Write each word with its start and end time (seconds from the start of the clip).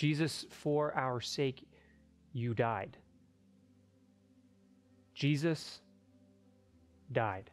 Jesus, 0.00 0.46
for 0.48 0.96
our 0.96 1.20
sake, 1.20 1.68
you 2.32 2.54
died. 2.54 2.96
Jesus 5.12 5.80
died. 7.12 7.50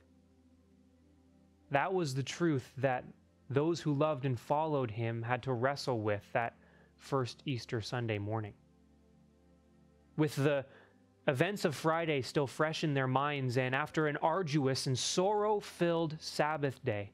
That 1.71 1.93
was 1.93 2.15
the 2.15 2.23
truth 2.23 2.71
that 2.77 3.03
those 3.49 3.81
who 3.81 3.93
loved 3.93 4.23
and 4.23 4.39
followed 4.39 4.89
him 4.89 5.21
had 5.21 5.43
to 5.43 5.51
wrestle 5.51 5.99
with 5.99 6.23
that 6.31 6.55
first 6.95 7.43
Easter 7.45 7.81
Sunday 7.81 8.17
morning. 8.17 8.53
With 10.15 10.37
the 10.37 10.63
events 11.27 11.65
of 11.65 11.75
Friday 11.75 12.21
still 12.21 12.47
fresh 12.47 12.85
in 12.85 12.93
their 12.93 13.07
minds, 13.07 13.57
and 13.57 13.75
after 13.75 14.07
an 14.07 14.15
arduous 14.21 14.87
and 14.87 14.97
sorrow 14.97 15.59
filled 15.59 16.15
Sabbath 16.21 16.81
day, 16.85 17.11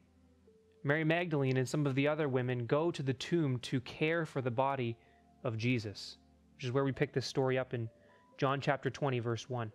Mary 0.84 1.02
Magdalene 1.02 1.56
and 1.56 1.68
some 1.68 1.86
of 1.86 1.96
the 1.96 2.06
other 2.06 2.28
women 2.28 2.66
go 2.66 2.92
to 2.92 3.02
the 3.02 3.14
tomb 3.14 3.58
to 3.62 3.80
care 3.80 4.24
for 4.24 4.40
the 4.40 4.52
body 4.52 4.96
of 5.44 5.56
Jesus, 5.56 6.18
which 6.56 6.64
is 6.64 6.72
where 6.72 6.84
we 6.84 6.92
pick 6.92 7.12
this 7.12 7.26
story 7.26 7.58
up 7.58 7.74
in 7.74 7.88
John 8.38 8.60
chapter 8.60 8.90
20, 8.90 9.20
verse 9.20 9.48
1. 9.48 9.70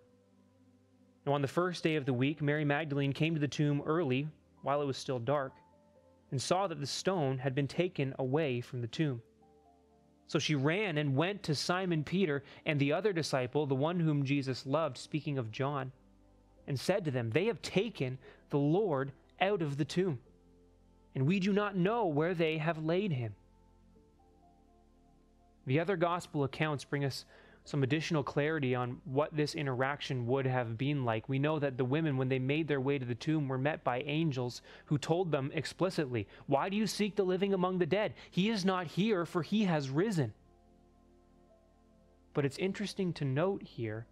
Now, 1.25 1.33
on 1.33 1.41
the 1.41 1.47
first 1.47 1.83
day 1.83 1.95
of 1.95 2.05
the 2.05 2.13
week, 2.13 2.41
Mary 2.41 2.65
Magdalene 2.65 3.13
came 3.13 3.33
to 3.35 3.39
the 3.39 3.47
tomb 3.47 3.81
early 3.85 4.27
while 4.63 4.81
it 4.81 4.85
was 4.85 4.97
still 4.97 5.19
dark 5.19 5.53
and 6.31 6.41
saw 6.41 6.67
that 6.67 6.79
the 6.79 6.87
stone 6.87 7.37
had 7.37 7.55
been 7.55 7.67
taken 7.67 8.13
away 8.19 8.61
from 8.61 8.81
the 8.81 8.87
tomb. 8.87 9.21
So 10.27 10.37
she 10.37 10.53
ran 10.53 10.97
and 10.97 11.15
went 11.15 11.41
to 11.43 11.55
Simon 11.55 12.03
Peter 12.03 12.43
and 12.65 12.79
the 12.79 12.93
other 12.93 13.13
disciple, 13.13 13.65
the 13.65 13.75
one 13.75 13.99
whom 13.99 14.23
Jesus 14.23 14.65
loved, 14.65 14.97
speaking 14.97 15.39
of 15.39 15.51
John, 15.51 15.91
and 16.67 16.79
said 16.79 17.03
to 17.05 17.11
them, 17.11 17.31
They 17.31 17.45
have 17.45 17.61
taken 17.63 18.19
the 18.51 18.59
Lord 18.59 19.11
out 19.41 19.63
of 19.63 19.77
the 19.77 19.85
tomb, 19.85 20.19
and 21.15 21.25
we 21.25 21.39
do 21.39 21.51
not 21.51 21.75
know 21.75 22.05
where 22.05 22.35
they 22.35 22.59
have 22.59 22.77
laid 22.77 23.11
him. 23.11 23.33
The 25.69 25.79
other 25.79 25.97
gospel 25.97 26.45
accounts 26.45 26.83
bring 26.83 27.05
us 27.05 27.25
some 27.63 27.83
additional 27.83 28.23
clarity 28.23 28.73
on 28.73 29.01
what 29.05 29.35
this 29.37 29.53
interaction 29.53 30.25
would 30.25 30.47
have 30.47 30.79
been 30.79 31.05
like. 31.05 31.29
We 31.29 31.37
know 31.37 31.59
that 31.59 31.77
the 31.77 31.85
women, 31.85 32.17
when 32.17 32.27
they 32.27 32.39
made 32.39 32.67
their 32.67 32.81
way 32.81 32.97
to 32.97 33.05
the 33.05 33.13
tomb, 33.13 33.47
were 33.47 33.59
met 33.59 33.83
by 33.83 33.99
angels 33.99 34.63
who 34.85 34.97
told 34.97 35.31
them 35.31 35.51
explicitly, 35.53 36.27
Why 36.47 36.69
do 36.69 36.75
you 36.75 36.87
seek 36.87 37.15
the 37.15 37.23
living 37.23 37.53
among 37.53 37.77
the 37.77 37.85
dead? 37.85 38.15
He 38.31 38.49
is 38.49 38.65
not 38.65 38.87
here, 38.87 39.27
for 39.27 39.43
he 39.43 39.65
has 39.65 39.91
risen. 39.91 40.33
But 42.33 42.45
it's 42.45 42.57
interesting 42.57 43.13
to 43.13 43.25
note 43.25 43.61
here 43.61 44.07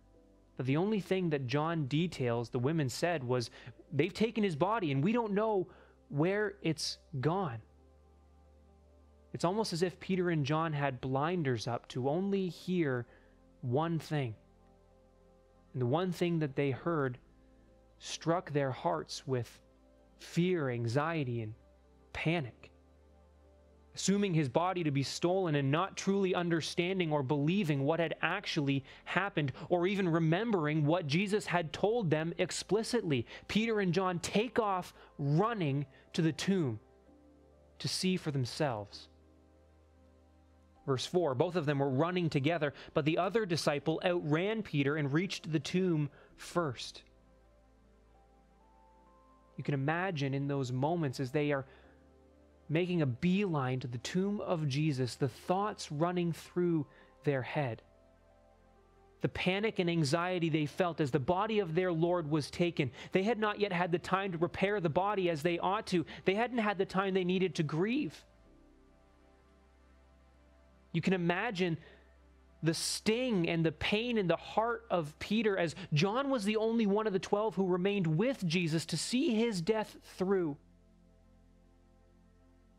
that 0.58 0.68
the 0.68 0.78
only 0.78 1.00
thing 1.00 1.32
that 1.32 1.48
John 1.48 1.88
details 1.88 2.50
the 2.52 2.60
women 2.60 2.88
said 2.88 3.24
was, 3.24 3.50
They've 3.92 4.14
taken 4.14 4.44
his 4.44 4.56
body, 4.56 4.92
and 4.92 5.04
we 5.04 5.12
don't 5.12 5.34
know 5.34 5.66
where 6.10 6.54
it's 6.62 7.00
gone. 7.20 7.64
It's 9.34 9.46
almost 9.46 9.74
as 9.74 9.84
if 9.84 10.00
Peter 10.00 10.30
and 10.30 10.46
John 10.46 10.74
had 10.74 11.02
blinders 11.02 11.68
up 11.68 11.88
to 11.90 12.10
only 12.10 12.48
hear 12.48 13.06
one 13.62 14.00
thing. 14.00 14.36
And 15.74 15.82
the 15.82 15.86
one 15.86 16.12
thing 16.12 16.40
that 16.40 16.56
they 16.56 16.72
heard 16.72 17.18
struck 18.00 18.52
their 18.52 18.72
hearts 18.72 19.28
with 19.28 19.60
fear, 20.20 20.70
anxiety, 20.70 21.42
and 21.42 21.54
panic. 22.14 22.72
Assuming 23.96 24.34
his 24.34 24.48
body 24.48 24.84
to 24.84 24.92
be 24.92 25.02
stolen 25.02 25.56
and 25.56 25.72
not 25.72 25.98
truly 25.98 26.36
understanding 26.36 27.12
or 27.12 27.24
believing 27.24 27.84
what 27.84 28.00
had 28.00 28.16
actually 28.22 28.84
happened, 29.06 29.52
or 29.70 29.88
even 29.88 30.08
remembering 30.08 30.86
what 30.86 31.08
Jesus 31.08 31.48
had 31.48 31.74
told 31.74 32.10
them 32.10 32.34
explicitly. 32.38 33.26
Peter 33.48 33.80
and 33.80 33.94
John 33.94 34.20
take 34.20 34.60
off 34.60 34.94
running 35.18 35.86
to 36.14 36.22
the 36.22 36.32
tomb 36.32 36.80
to 37.80 37.88
see 37.88 38.18
for 38.18 38.32
themselves. 38.32 39.10
Verse 40.88 41.06
4 41.06 41.36
Both 41.36 41.56
of 41.56 41.68
them 41.68 41.78
were 41.78 41.90
running 41.90 42.32
together, 42.32 42.74
but 42.96 43.06
the 43.06 43.20
other 43.20 43.46
disciple 43.46 44.02
outran 44.04 44.64
Peter 44.64 44.96
and 44.96 45.14
reached 45.14 45.52
the 45.52 45.60
tomb 45.60 46.10
first. 46.38 47.04
You 49.58 49.64
can 49.64 49.74
imagine 49.74 50.34
in 50.34 50.48
those 50.48 50.72
moments 50.72 51.20
as 51.20 51.32
they 51.32 51.52
are 51.52 51.66
making 52.70 53.02
a 53.02 53.06
beeline 53.06 53.80
to 53.82 53.88
the 53.88 53.98
tomb 53.98 54.40
of 54.42 54.68
Jesus, 54.68 55.16
the 55.16 55.28
thoughts 55.28 55.92
running 55.92 56.32
through 56.32 56.86
their 57.24 57.42
head. 57.42 57.82
The 59.22 59.30
panic 59.30 59.80
and 59.80 59.90
anxiety 59.90 60.50
they 60.50 60.68
felt 60.68 61.02
as 61.02 61.12
the 61.12 61.20
body 61.20 61.60
of 61.60 61.74
their 61.74 61.92
Lord 61.92 62.30
was 62.30 62.52
taken. 62.52 62.92
They 63.12 63.24
had 63.24 63.40
not 63.40 63.60
yet 63.60 63.74
had 63.74 63.92
the 63.92 64.00
time 64.00 64.32
to 64.32 64.38
prepare 64.38 64.80
the 64.80 64.90
body 64.90 65.30
as 65.30 65.42
they 65.42 65.58
ought 65.58 65.88
to. 65.88 66.06
They 66.24 66.36
hadn't 66.36 66.60
had 66.60 66.78
the 66.78 66.86
time 66.86 67.14
they 67.14 67.24
needed 67.24 67.56
to 67.56 67.64
grieve. 67.64 68.24
You 70.98 71.02
can 71.02 71.14
imagine 71.14 71.78
the 72.64 72.74
sting 72.74 73.48
and 73.48 73.64
the 73.64 73.72
pain 73.72 74.18
in 74.18 74.26
the 74.26 74.36
heart 74.36 74.84
of 74.90 75.14
Peter 75.20 75.56
as 75.56 75.76
John 75.94 76.32
was 76.32 76.44
the 76.44 76.58
only 76.58 76.88
one 76.88 77.06
of 77.06 77.14
the 77.14 77.20
12 77.20 77.54
who 77.54 77.68
remained 77.68 78.08
with 78.08 78.44
Jesus 78.48 78.84
to 78.88 78.98
see 78.98 79.36
his 79.36 79.62
death 79.62 79.96
through. 80.18 80.58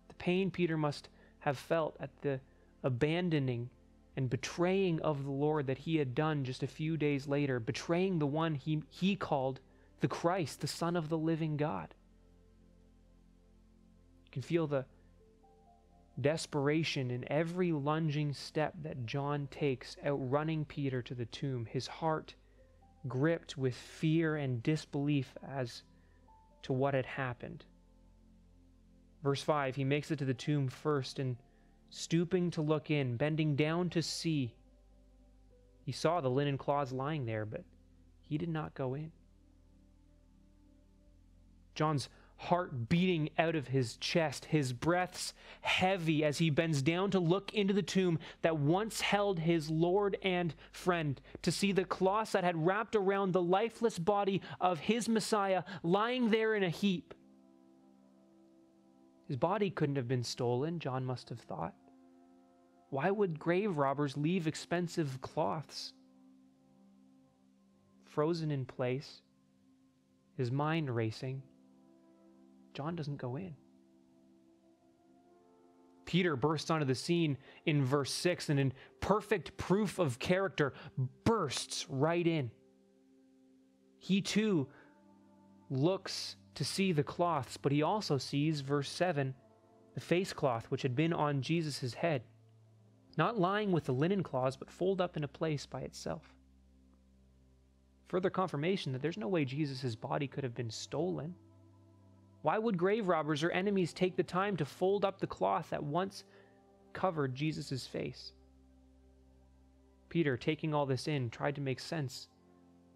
The 0.08 0.14
pain 0.14 0.50
Peter 0.50 0.76
must 0.76 1.08
have 1.38 1.56
felt 1.56 1.96
at 2.00 2.10
the 2.22 2.40
abandoning 2.82 3.70
and 4.16 4.28
betraying 4.28 5.00
of 5.02 5.22
the 5.22 5.30
Lord 5.30 5.68
that 5.68 5.78
he 5.78 5.98
had 5.98 6.16
done 6.16 6.42
just 6.42 6.64
a 6.64 6.66
few 6.66 6.96
days 6.96 7.28
later, 7.28 7.60
betraying 7.60 8.18
the 8.18 8.26
one 8.26 8.56
he, 8.56 8.82
he 8.90 9.14
called 9.14 9.60
the 10.00 10.08
Christ, 10.08 10.60
the 10.60 10.66
Son 10.66 10.96
of 10.96 11.08
the 11.08 11.18
living 11.18 11.56
God. 11.56 11.94
You 14.24 14.32
can 14.32 14.42
feel 14.42 14.66
the 14.66 14.86
desperation 16.20 17.10
in 17.10 17.30
every 17.30 17.72
lunging 17.72 18.32
step 18.32 18.74
that 18.82 19.06
John 19.06 19.48
takes, 19.50 19.96
outrunning 20.04 20.64
Peter 20.64 21.02
to 21.02 21.14
the 21.14 21.26
tomb, 21.26 21.66
his 21.66 21.86
heart 21.86 22.34
gripped 23.06 23.56
with 23.56 23.74
fear 23.74 24.36
and 24.36 24.62
disbelief 24.62 25.32
as 25.46 25.82
to 26.62 26.72
what 26.72 26.94
had 26.94 27.06
happened. 27.06 27.64
Verse 29.22 29.42
5 29.42 29.76
He 29.76 29.84
makes 29.84 30.10
it 30.10 30.18
to 30.18 30.24
the 30.24 30.34
tomb 30.34 30.68
first, 30.68 31.18
and 31.18 31.36
stooping 31.90 32.50
to 32.52 32.62
look 32.62 32.90
in, 32.90 33.16
bending 33.16 33.56
down 33.56 33.90
to 33.90 34.02
see, 34.02 34.54
he 35.84 35.92
saw 35.92 36.20
the 36.20 36.30
linen 36.30 36.58
cloths 36.58 36.92
lying 36.92 37.24
there, 37.24 37.46
but 37.46 37.64
he 38.28 38.36
did 38.36 38.48
not 38.50 38.74
go 38.74 38.94
in. 38.94 39.10
John's 41.74 42.08
heart 42.38 42.88
beating 42.88 43.28
out 43.36 43.56
of 43.56 43.68
his 43.68 43.96
chest, 43.96 44.46
his 44.46 44.72
breaths 44.72 45.34
heavy 45.60 46.24
as 46.24 46.38
he 46.38 46.50
bends 46.50 46.82
down 46.82 47.10
to 47.10 47.18
look 47.18 47.52
into 47.52 47.74
the 47.74 47.82
tomb 47.82 48.18
that 48.42 48.56
once 48.56 49.00
held 49.00 49.40
his 49.40 49.68
Lord 49.68 50.16
and 50.22 50.54
friend, 50.70 51.20
to 51.42 51.50
see 51.50 51.72
the 51.72 51.84
cloths 51.84 52.32
that 52.32 52.44
had 52.44 52.64
wrapped 52.64 52.94
around 52.94 53.32
the 53.32 53.42
lifeless 53.42 53.98
body 53.98 54.40
of 54.60 54.78
his 54.78 55.08
Messiah 55.08 55.64
lying 55.82 56.30
there 56.30 56.54
in 56.54 56.62
a 56.62 56.70
heap. 56.70 57.12
His 59.26 59.36
body 59.36 59.68
couldn't 59.68 59.96
have 59.96 60.08
been 60.08 60.24
stolen, 60.24 60.78
John 60.78 61.04
must 61.04 61.28
have 61.28 61.40
thought. 61.40 61.74
Why 62.90 63.10
would 63.10 63.38
grave 63.38 63.76
robbers 63.76 64.16
leave 64.16 64.46
expensive 64.46 65.20
cloths? 65.20 65.92
Frozen 68.04 68.50
in 68.50 68.64
place, 68.64 69.20
his 70.36 70.50
mind 70.50 70.88
racing, 70.88 71.42
John 72.78 72.94
doesn't 72.94 73.16
go 73.16 73.34
in. 73.34 73.56
Peter 76.04 76.36
bursts 76.36 76.70
onto 76.70 76.86
the 76.86 76.94
scene 76.94 77.36
in 77.66 77.84
verse 77.84 78.12
6 78.12 78.50
and 78.50 78.60
in 78.60 78.72
perfect 79.00 79.56
proof 79.56 79.98
of 79.98 80.20
character 80.20 80.72
bursts 81.24 81.90
right 81.90 82.24
in. 82.24 82.52
He 83.98 84.20
too 84.20 84.68
looks 85.68 86.36
to 86.54 86.64
see 86.64 86.92
the 86.92 87.02
cloths, 87.02 87.56
but 87.56 87.72
he 87.72 87.82
also 87.82 88.16
sees, 88.16 88.60
verse 88.60 88.88
7, 88.88 89.34
the 89.94 90.00
face 90.00 90.32
cloth 90.32 90.66
which 90.68 90.82
had 90.82 90.94
been 90.94 91.12
on 91.12 91.42
Jesus' 91.42 91.94
head, 91.94 92.22
not 93.16 93.40
lying 93.40 93.72
with 93.72 93.86
the 93.86 93.92
linen 93.92 94.22
cloths, 94.22 94.56
but 94.56 94.70
folded 94.70 95.02
up 95.02 95.16
in 95.16 95.24
a 95.24 95.28
place 95.28 95.66
by 95.66 95.80
itself. 95.80 96.32
Further 98.06 98.30
confirmation 98.30 98.92
that 98.92 99.02
there's 99.02 99.18
no 99.18 99.26
way 99.26 99.44
Jesus' 99.44 99.96
body 99.96 100.28
could 100.28 100.44
have 100.44 100.54
been 100.54 100.70
stolen. 100.70 101.34
Why 102.48 102.56
would 102.56 102.78
grave 102.78 103.08
robbers 103.08 103.44
or 103.44 103.50
enemies 103.50 103.92
take 103.92 104.16
the 104.16 104.22
time 104.22 104.56
to 104.56 104.64
fold 104.64 105.04
up 105.04 105.20
the 105.20 105.26
cloth 105.26 105.68
that 105.68 105.84
once 105.84 106.24
covered 106.94 107.34
Jesus' 107.34 107.86
face? 107.86 108.32
Peter, 110.08 110.34
taking 110.38 110.72
all 110.72 110.86
this 110.86 111.08
in, 111.08 111.28
tried 111.28 111.56
to 111.56 111.60
make 111.60 111.78
sense 111.78 112.28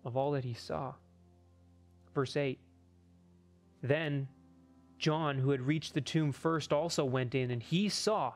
of 0.07 0.17
all 0.17 0.31
that 0.31 0.45
he 0.45 0.55
saw. 0.55 0.95
Verse 2.15 2.35
8 2.35 2.59
Then 3.83 4.27
John, 4.97 5.37
who 5.37 5.51
had 5.51 5.61
reached 5.61 5.93
the 5.93 6.01
tomb 6.01 6.33
first, 6.33 6.73
also 6.73 7.05
went 7.05 7.35
in, 7.35 7.51
and 7.51 7.63
he 7.63 7.91
saw 7.91 8.33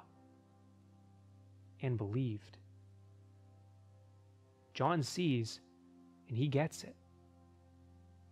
and 1.81 1.97
believed. 1.97 2.59
John 4.75 5.03
sees 5.03 5.63
and 6.29 6.37
he 6.37 6.49
gets 6.49 6.85
it. 6.85 6.95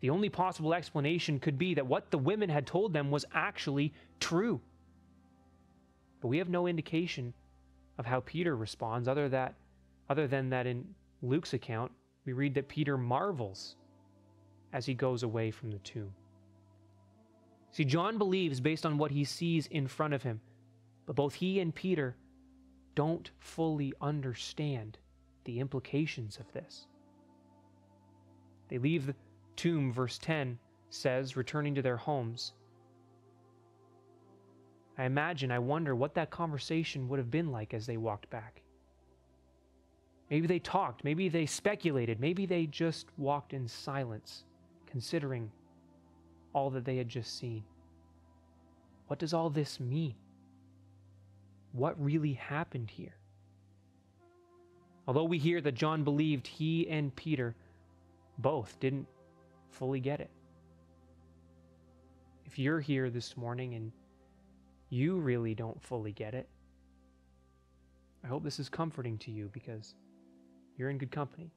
The 0.04 0.10
only 0.10 0.28
possible 0.28 0.74
explanation 0.74 1.40
could 1.40 1.56
be 1.56 1.72
that 1.72 1.86
what 1.86 2.10
the 2.10 2.18
women 2.18 2.50
had 2.50 2.66
told 2.66 2.92
them 2.92 3.10
was 3.10 3.24
actually 3.32 3.94
true. 4.20 4.60
But 6.20 6.28
we 6.28 6.36
have 6.36 6.50
no 6.50 6.66
indication 6.66 7.32
of 7.96 8.04
how 8.04 8.20
Peter 8.20 8.54
responds, 8.54 9.08
other 9.08 9.30
that 9.30 9.54
other 10.10 10.26
than 10.26 10.50
that 10.50 10.66
in 10.66 10.84
Luke's 11.22 11.54
account, 11.54 11.90
we 12.26 12.34
read 12.34 12.52
that 12.52 12.68
Peter 12.68 12.98
marvels 12.98 13.76
as 14.74 14.84
he 14.84 14.92
goes 14.92 15.22
away 15.22 15.50
from 15.50 15.70
the 15.70 15.78
tomb. 15.78 16.12
See, 17.70 17.86
John 17.86 18.18
believes 18.18 18.60
based 18.60 18.84
on 18.84 18.98
what 18.98 19.10
he 19.10 19.24
sees 19.24 19.68
in 19.68 19.88
front 19.88 20.12
of 20.12 20.22
him, 20.22 20.38
but 21.06 21.16
both 21.16 21.32
he 21.32 21.60
and 21.60 21.74
Peter 21.74 22.14
don't 22.94 23.30
fully 23.38 23.94
understand 24.02 24.98
the 25.44 25.60
implications 25.60 26.36
of 26.36 26.52
this. 26.52 26.88
They 28.68 28.76
leave 28.76 29.06
the 29.06 29.14
tomb, 29.56 29.92
verse 29.92 30.18
10 30.18 30.58
says, 30.90 31.36
returning 31.36 31.74
to 31.74 31.82
their 31.82 31.96
homes. 31.96 32.52
I 34.96 35.04
imagine, 35.04 35.50
I 35.50 35.58
wonder 35.58 35.94
what 35.94 36.14
that 36.14 36.30
conversation 36.30 37.08
would 37.08 37.18
have 37.18 37.30
been 37.30 37.50
like 37.50 37.74
as 37.74 37.86
they 37.86 37.96
walked 37.96 38.30
back. 38.30 38.62
Maybe 40.30 40.46
they 40.46 40.60
talked, 40.60 41.04
maybe 41.04 41.28
they 41.28 41.46
speculated, 41.46 42.20
maybe 42.20 42.46
they 42.46 42.66
just 42.66 43.08
walked 43.18 43.52
in 43.52 43.68
silence, 43.68 44.44
considering 44.86 45.50
all 46.52 46.70
that 46.70 46.84
they 46.84 46.96
had 46.96 47.08
just 47.08 47.38
seen. 47.38 47.64
What 49.08 49.18
does 49.18 49.34
all 49.34 49.50
this 49.50 49.80
mean? 49.80 50.14
What 51.72 52.02
really 52.02 52.32
happened 52.34 52.90
here? 52.90 53.16
Although 55.06 55.24
we 55.24 55.38
hear 55.38 55.60
that 55.60 55.74
John 55.74 56.04
believed 56.04 56.46
he 56.46 56.88
and 56.88 57.14
Peter 57.14 57.54
both 58.38 58.78
didn't 58.80 59.06
fully 59.74 60.00
get 60.00 60.20
it. 60.20 60.30
If 62.46 62.58
you're 62.58 62.80
here 62.80 63.10
this 63.10 63.36
morning 63.36 63.74
and 63.74 63.90
you 64.88 65.16
really 65.16 65.54
don't 65.54 65.82
fully 65.82 66.12
get 66.12 66.34
it, 66.34 66.48
I 68.22 68.28
hope 68.28 68.44
this 68.44 68.60
is 68.60 68.68
comforting 68.68 69.18
to 69.18 69.30
you 69.30 69.50
because 69.52 69.96
you're 70.76 70.90
in 70.90 70.98
good 70.98 71.10
company. 71.10 71.52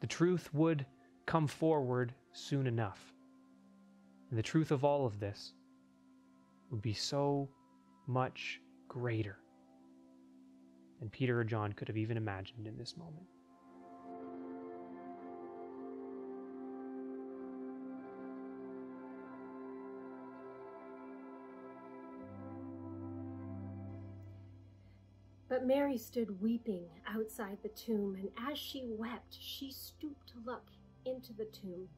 The 0.00 0.06
truth 0.06 0.52
would 0.54 0.86
come 1.26 1.46
forward 1.46 2.14
soon 2.32 2.66
enough. 2.66 3.12
And 4.30 4.38
the 4.38 4.42
truth 4.42 4.70
of 4.70 4.84
all 4.84 5.06
of 5.06 5.20
this 5.20 5.52
would 6.70 6.82
be 6.82 6.94
so 6.94 7.48
much 8.06 8.60
greater 8.88 9.38
than 10.98 11.10
Peter 11.10 11.38
or 11.38 11.44
John 11.44 11.72
could 11.72 11.88
have 11.88 11.96
even 11.96 12.16
imagined 12.16 12.66
in 12.66 12.76
this 12.76 12.96
moment. 12.96 13.26
But 25.56 25.66
Mary 25.66 25.96
stood 25.96 26.42
weeping 26.42 26.84
outside 27.08 27.56
the 27.62 27.70
tomb, 27.70 28.14
and 28.16 28.28
as 28.46 28.58
she 28.58 28.84
wept, 28.90 29.38
she 29.40 29.72
stooped 29.72 30.28
to 30.28 30.42
look 30.44 30.66
into 31.06 31.32
the 31.32 31.46
tomb. 31.46 31.88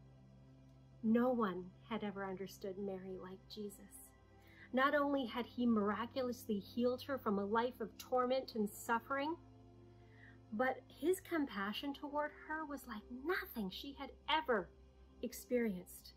No 1.03 1.31
one 1.31 1.65
had 1.91 2.05
ever 2.05 2.25
understood 2.25 2.79
Mary 2.79 3.19
like 3.21 3.41
Jesus. 3.53 4.13
Not 4.73 4.95
only 4.95 5.27
had 5.27 5.45
he 5.45 5.67
miraculously 5.67 6.61
healed 6.61 7.03
her 7.03 7.19
from 7.19 7.41
a 7.41 7.45
life 7.45 7.81
of 7.81 7.99
torment 7.99 8.55
and 8.55 8.71
suffering, 8.71 9.35
but 10.53 10.77
his 10.87 11.19
compassion 11.19 11.93
toward 11.93 12.31
her 12.47 12.65
was 12.65 12.87
like 12.87 13.03
nothing 13.27 13.71
she 13.71 13.97
had 13.99 14.11
ever 14.31 14.69
experienced. 15.23 16.13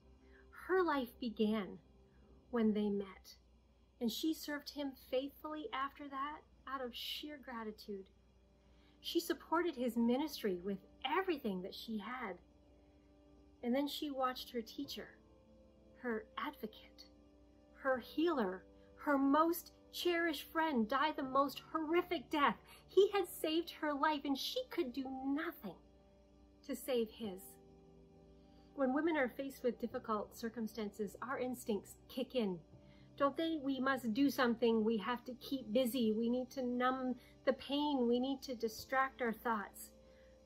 Her 0.67 0.83
life 0.83 1.19
began 1.19 1.79
when 2.51 2.71
they 2.75 2.91
met, 2.91 3.35
and 3.99 4.11
she 4.11 4.31
served 4.31 4.69
him 4.69 4.91
faithfully 5.09 5.69
after 5.73 6.07
that 6.07 6.41
out 6.67 6.83
of 6.83 6.95
sheer 6.95 7.39
gratitude. 7.43 8.05
She 8.99 9.19
supported 9.19 9.75
his 9.75 9.97
ministry 9.97 10.59
with 10.63 10.77
everything 11.05 11.61
that 11.63 11.75
she 11.75 11.97
had. 11.97 12.35
And 13.63 13.73
then 13.75 13.87
she 13.87 14.11
watched 14.11 14.51
her 14.51 14.61
teacher, 14.61 15.09
her 16.01 16.25
advocate, 16.37 17.05
her 17.75 17.99
healer, 17.99 18.63
her 18.97 19.17
most 19.17 19.73
cherished 19.91 20.51
friend 20.51 20.87
die 20.87 21.11
the 21.15 21.23
most 21.23 21.61
horrific 21.71 22.29
death. 22.29 22.55
He 22.87 23.09
had 23.11 23.27
saved 23.27 23.71
her 23.81 23.93
life 23.93 24.21
and 24.25 24.37
she 24.37 24.61
could 24.69 24.93
do 24.93 25.05
nothing 25.25 25.75
to 26.67 26.75
save 26.75 27.09
his. 27.09 27.41
When 28.75 28.93
women 28.93 29.17
are 29.17 29.29
faced 29.29 29.63
with 29.63 29.79
difficult 29.79 30.35
circumstances, 30.35 31.15
our 31.21 31.39
instincts 31.39 31.95
kick 32.07 32.35
in 32.35 32.57
don't 33.21 33.37
they? 33.37 33.59
We 33.61 33.79
must 33.79 34.15
do 34.15 34.31
something. 34.31 34.83
We 34.83 34.97
have 34.97 35.23
to 35.25 35.33
keep 35.35 35.71
busy. 35.71 36.11
We 36.11 36.27
need 36.27 36.49
to 36.55 36.63
numb 36.63 37.13
the 37.45 37.53
pain. 37.53 38.07
We 38.09 38.19
need 38.19 38.41
to 38.41 38.55
distract 38.55 39.21
our 39.21 39.31
thoughts. 39.31 39.91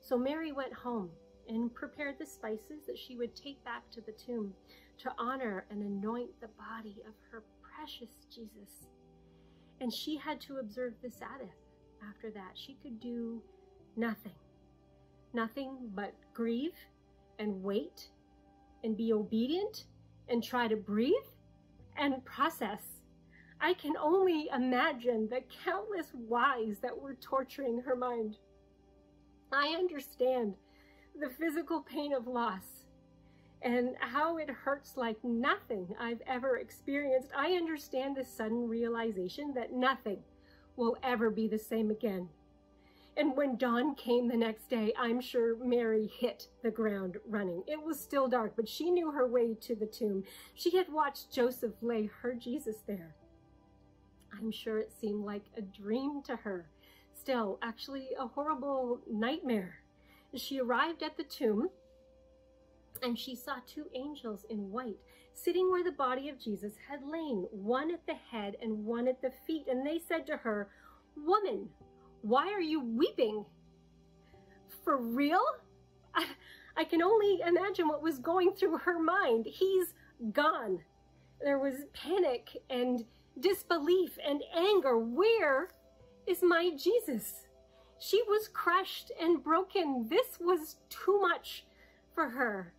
So 0.02 0.18
Mary 0.18 0.52
went 0.52 0.74
home 0.74 1.10
and 1.48 1.74
prepared 1.74 2.16
the 2.20 2.26
spices 2.26 2.86
that 2.86 2.98
she 2.98 3.16
would 3.16 3.34
take 3.34 3.64
back 3.64 3.90
to 3.92 4.02
the 4.02 4.12
tomb 4.12 4.52
to 4.98 5.10
honor 5.18 5.66
and 5.72 5.82
anoint 5.84 6.32
the 6.42 6.50
body 6.50 6.98
of 7.08 7.14
her 7.32 7.44
precious 7.62 8.26
Jesus. 8.30 8.90
And 9.80 9.94
she 9.94 10.18
had 10.18 10.42
to 10.42 10.58
observe 10.58 10.96
the 11.02 11.10
Sabbath 11.10 11.56
after 12.06 12.30
that. 12.32 12.52
She 12.56 12.76
could 12.84 13.00
do 13.00 13.42
nothing, 13.96 14.36
nothing 15.34 15.78
but 15.96 16.14
grieve 16.34 16.76
and 17.40 17.64
wait 17.64 18.10
and 18.84 18.98
be 18.98 19.14
obedient 19.14 19.86
and 20.28 20.44
try 20.44 20.68
to 20.68 20.76
breathe 20.76 21.14
and 21.98 22.24
process. 22.26 22.82
I 23.62 23.74
can 23.74 23.96
only 23.98 24.50
imagine 24.54 25.30
the 25.30 25.42
countless 25.64 26.12
whys 26.14 26.78
that 26.82 26.98
were 26.98 27.16
torturing 27.16 27.82
her 27.82 27.96
mind. 27.96 28.38
I 29.52 29.76
understand 29.78 30.56
the 31.20 31.30
physical 31.30 31.82
pain 31.82 32.14
of 32.14 32.28
loss 32.28 32.86
and 33.62 33.96
how 34.00 34.38
it 34.38 34.50
hurts 34.50 34.98
like 34.98 35.18
nothing 35.24 35.88
I've 36.00 36.22
ever 36.28 36.58
experienced. 36.58 37.30
I 37.36 37.54
understand 37.54 38.16
the 38.16 38.24
sudden 38.24 38.68
realization 38.68 39.54
that 39.56 39.74
nothing 39.74 40.20
will 40.76 40.98
ever 41.02 41.30
be 41.30 41.48
the 41.48 41.58
same 41.58 41.90
again. 41.90 42.30
And 43.18 43.36
when 43.36 43.56
dawn 43.56 43.96
came 43.96 44.28
the 44.28 44.36
next 44.36 44.70
day, 44.70 44.94
I'm 44.98 45.22
sure 45.22 45.56
Mary 45.64 46.12
hit 46.20 46.48
the 46.64 46.72
ground 46.72 47.18
running. 47.28 47.64
It 47.66 47.82
was 47.82 48.00
still 48.00 48.28
dark, 48.28 48.54
but 48.56 48.68
she 48.68 48.92
knew 48.92 49.12
her 49.12 49.26
way 49.26 49.54
to 49.62 49.76
the 49.76 49.86
tomb. 49.86 50.24
She 50.54 50.76
had 50.76 50.92
watched 50.92 51.32
Joseph 51.32 51.74
lay 51.82 52.10
her 52.22 52.34
Jesus 52.34 52.78
there. 52.86 53.16
I'm 54.38 54.52
sure 54.52 54.80
it 54.80 54.92
seemed 54.92 55.24
like 55.24 55.46
a 55.58 55.62
dream 55.62 56.22
to 56.24 56.36
her. 56.36 56.68
Still, 57.14 57.58
actually, 57.62 58.10
a 58.20 58.28
horrible 58.28 59.00
nightmare. 59.10 59.80
She 60.34 60.60
arrived 60.60 61.02
at 61.02 61.16
the 61.16 61.24
tomb 61.24 61.70
and 63.02 63.18
she 63.18 63.36
saw 63.36 63.56
two 63.66 63.86
angels 63.94 64.46
in 64.50 64.72
white 64.72 65.00
sitting 65.34 65.70
where 65.70 65.84
the 65.84 65.92
body 65.92 66.30
of 66.30 66.40
Jesus 66.40 66.74
had 66.90 67.04
lain, 67.04 67.46
one 67.52 67.92
at 67.92 68.06
the 68.08 68.16
head 68.32 68.56
and 68.62 68.86
one 68.86 69.08
at 69.08 69.22
the 69.22 69.32
feet. 69.46 69.68
And 69.70 69.86
they 69.86 70.00
said 70.00 70.26
to 70.28 70.38
her, 70.38 70.70
Woman, 71.18 71.70
why 72.26 72.52
are 72.52 72.62
you 72.62 72.80
weeping? 72.82 73.46
For 74.84 74.98
real? 74.98 75.44
I, 76.16 76.26
I 76.76 76.84
can 76.84 77.04
only 77.04 77.40
imagine 77.46 77.88
what 77.88 78.02
was 78.02 78.18
going 78.18 78.54
through 78.54 78.80
her 78.80 79.00
mind. 79.00 79.46
He's 79.46 79.94
gone. 80.32 80.80
There 81.40 81.60
was 81.60 81.86
panic 81.94 82.50
and 82.68 83.06
disbelief 83.40 84.18
and 84.28 84.42
anger. 84.58 84.98
Where 84.98 85.70
is 86.26 86.42
my 86.42 86.72
Jesus? 86.76 87.46
She 88.00 88.24
was 88.24 88.48
crushed 88.48 89.12
and 89.22 89.44
broken. 89.44 90.08
This 90.10 90.40
was 90.42 90.78
too 90.90 91.20
much 91.22 91.66
for 92.16 92.28
her. 92.28 92.74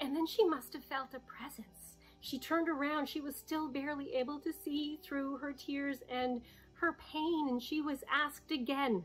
And 0.00 0.16
then 0.16 0.26
she 0.26 0.44
must 0.44 0.72
have 0.72 0.84
felt 0.84 1.12
a 1.12 1.20
presence. 1.20 1.96
She 2.20 2.38
turned 2.38 2.70
around. 2.70 3.10
She 3.10 3.20
was 3.20 3.36
still 3.36 3.68
barely 3.68 4.14
able 4.14 4.40
to 4.40 4.52
see 4.64 4.98
through 5.02 5.36
her 5.36 5.52
tears 5.52 5.98
and 6.10 6.40
her 6.80 6.96
pain, 7.12 7.48
and 7.48 7.62
she 7.62 7.80
was 7.80 8.04
asked 8.12 8.50
again, 8.50 9.04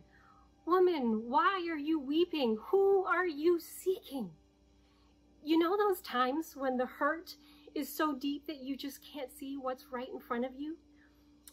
Woman, 0.65 1.23
why 1.27 1.67
are 1.69 1.77
you 1.77 1.99
weeping? 1.99 2.57
Who 2.67 3.03
are 3.05 3.27
you 3.27 3.59
seeking? 3.59 4.29
You 5.43 5.59
know 5.59 5.75
those 5.75 6.01
times 6.01 6.55
when 6.55 6.77
the 6.77 6.85
hurt 6.85 7.35
is 7.75 7.93
so 7.93 8.15
deep 8.15 8.47
that 8.47 8.63
you 8.63 8.77
just 8.77 8.99
can't 9.03 9.31
see 9.31 9.57
what's 9.57 9.91
right 9.91 10.07
in 10.07 10.19
front 10.19 10.45
of 10.45 10.51
you? 10.57 10.77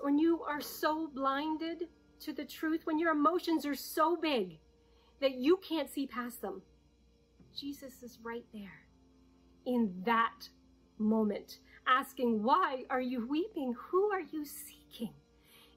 When 0.00 0.18
you 0.18 0.42
are 0.42 0.60
so 0.60 1.10
blinded 1.12 1.88
to 2.20 2.32
the 2.32 2.44
truth, 2.44 2.82
when 2.84 2.98
your 2.98 3.10
emotions 3.10 3.66
are 3.66 3.74
so 3.74 4.16
big 4.16 4.58
that 5.20 5.34
you 5.34 5.58
can't 5.58 5.90
see 5.90 6.06
past 6.06 6.40
them. 6.40 6.62
Jesus 7.56 8.02
is 8.02 8.18
right 8.22 8.44
there 8.52 8.86
in 9.66 9.92
that 10.04 10.48
moment, 10.98 11.58
asking, 11.86 12.42
Why 12.42 12.84
are 12.90 13.00
you 13.00 13.26
weeping? 13.26 13.74
Who 13.90 14.10
are 14.10 14.20
you 14.20 14.44
seeking? 14.44 15.14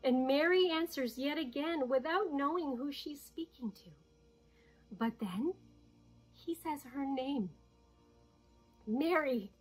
And 0.03 0.27
Mary 0.27 0.69
answers 0.69 1.17
yet 1.17 1.37
again 1.37 1.87
without 1.87 2.33
knowing 2.33 2.75
who 2.77 2.91
she's 2.91 3.21
speaking 3.21 3.71
to. 3.71 3.89
But 4.99 5.13
then 5.19 5.53
he 6.33 6.53
says 6.55 6.81
her 6.93 7.05
name 7.05 7.49
Mary. 8.85 9.51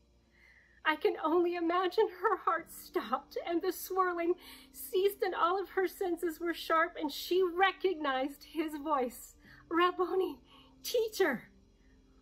I 0.84 0.96
can 0.96 1.14
only 1.24 1.54
imagine 1.54 2.08
her 2.22 2.36
heart 2.38 2.72
stopped 2.72 3.38
and 3.46 3.62
the 3.62 3.72
swirling 3.72 4.34
ceased 4.72 5.22
and 5.22 5.34
all 5.34 5.60
of 5.60 5.68
her 5.70 5.86
senses 5.86 6.40
were 6.40 6.54
sharp 6.54 6.96
and 7.00 7.10
she 7.10 7.40
recognized 7.42 8.44
his 8.52 8.76
voice. 8.76 9.36
Rabboni, 9.70 10.38
teacher. 10.82 11.44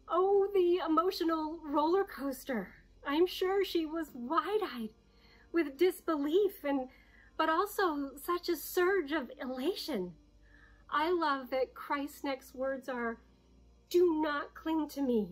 Oh, 0.08 0.48
the 0.52 0.80
emotional 0.86 1.58
roller 1.64 2.04
coaster. 2.04 2.68
I'm 3.06 3.26
sure 3.26 3.64
she 3.64 3.86
was 3.86 4.10
wide-eyed 4.12 4.90
with 5.52 5.78
disbelief 5.78 6.62
and 6.62 6.88
but 7.40 7.48
also 7.48 8.10
such 8.22 8.50
a 8.50 8.54
surge 8.54 9.12
of 9.12 9.30
elation. 9.40 10.12
I 10.90 11.10
love 11.10 11.48
that 11.48 11.72
Christ's 11.72 12.22
next 12.22 12.54
words 12.54 12.86
are, 12.86 13.16
do 13.88 14.20
not 14.20 14.54
cling 14.54 14.90
to 14.90 15.00
me. 15.00 15.26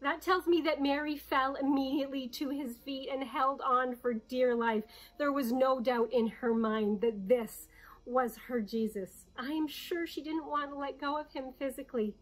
That 0.00 0.22
tells 0.22 0.46
me 0.46 0.62
that 0.62 0.80
Mary 0.80 1.18
fell 1.18 1.56
immediately 1.56 2.26
to 2.28 2.48
his 2.48 2.78
feet 2.86 3.10
and 3.12 3.22
held 3.22 3.60
on 3.60 3.96
for 3.96 4.14
dear 4.14 4.54
life. 4.54 4.84
There 5.18 5.30
was 5.30 5.52
no 5.52 5.78
doubt 5.78 6.08
in 6.10 6.26
her 6.26 6.54
mind 6.54 7.02
that 7.02 7.28
this 7.28 7.68
was 8.06 8.38
her 8.48 8.62
Jesus. 8.62 9.26
I 9.36 9.50
am 9.50 9.68
sure 9.68 10.06
she 10.06 10.22
didn't 10.22 10.46
want 10.46 10.70
to 10.70 10.78
let 10.78 10.98
go 10.98 11.18
of 11.20 11.30
him 11.34 11.52
physically. 11.58 12.14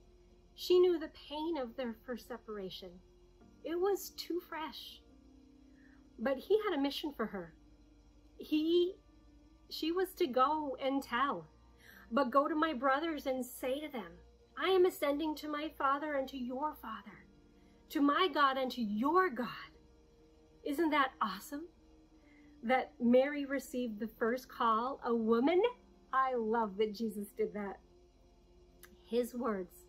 She 0.56 0.80
knew 0.80 0.98
the 0.98 1.12
pain 1.28 1.56
of 1.56 1.76
their 1.76 1.94
first 2.04 2.26
separation. 2.26 2.90
It 3.62 3.78
was 3.78 4.10
too 4.16 4.40
fresh. 4.48 5.02
But 6.18 6.36
he 6.36 6.58
had 6.64 6.76
a 6.76 6.82
mission 6.82 7.12
for 7.16 7.26
her. 7.26 7.54
He 8.36 8.96
she 9.70 9.92
was 9.92 10.12
to 10.14 10.26
go 10.26 10.76
and 10.82 11.02
tell. 11.02 11.46
But 12.12 12.30
go 12.30 12.48
to 12.48 12.54
my 12.54 12.72
brothers 12.72 13.26
and 13.26 13.44
say 13.44 13.80
to 13.80 13.88
them, 13.88 14.12
I 14.58 14.68
am 14.68 14.84
ascending 14.84 15.36
to 15.36 15.48
my 15.48 15.70
Father 15.78 16.16
and 16.16 16.28
to 16.28 16.36
your 16.36 16.74
Father, 16.82 17.24
to 17.90 18.00
my 18.00 18.28
God 18.32 18.58
and 18.58 18.70
to 18.72 18.82
your 18.82 19.30
God. 19.30 19.48
Isn't 20.64 20.90
that 20.90 21.12
awesome? 21.22 21.68
That 22.62 22.92
Mary 23.00 23.46
received 23.46 24.00
the 24.00 24.10
first 24.18 24.48
call, 24.48 25.00
a 25.04 25.14
woman? 25.14 25.62
I 26.12 26.34
love 26.34 26.76
that 26.78 26.94
Jesus 26.94 27.28
did 27.36 27.54
that. 27.54 27.78
His 29.06 29.34
words, 29.34 29.86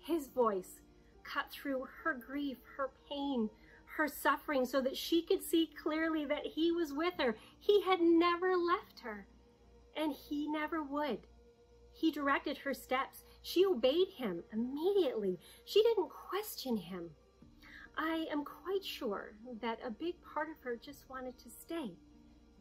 his 0.00 0.26
voice 0.28 0.80
cut 1.22 1.50
through 1.50 1.86
her 2.02 2.14
grief, 2.14 2.58
her 2.76 2.90
pain, 3.08 3.48
her 3.96 4.08
suffering 4.08 4.64
so 4.64 4.80
that 4.80 4.96
she 4.96 5.22
could 5.22 5.42
see 5.42 5.70
clearly 5.80 6.24
that 6.24 6.44
he 6.44 6.72
was 6.72 6.92
with 6.92 7.14
her. 7.18 7.36
He 7.60 7.80
had 7.82 8.00
never 8.00 8.56
left 8.56 9.00
her, 9.00 9.26
and 9.96 10.12
he 10.12 10.48
never 10.48 10.82
would. 10.82 11.18
He 11.92 12.10
directed 12.10 12.58
her 12.58 12.74
steps. 12.74 13.24
She 13.42 13.64
obeyed 13.64 14.08
him 14.16 14.42
immediately. 14.52 15.38
She 15.64 15.82
didn't 15.82 16.10
question 16.10 16.76
him. 16.76 17.10
I 17.96 18.26
am 18.32 18.44
quite 18.44 18.84
sure 18.84 19.34
that 19.60 19.78
a 19.84 19.90
big 19.90 20.14
part 20.22 20.48
of 20.48 20.56
her 20.64 20.76
just 20.76 21.08
wanted 21.08 21.38
to 21.38 21.50
stay, 21.50 21.92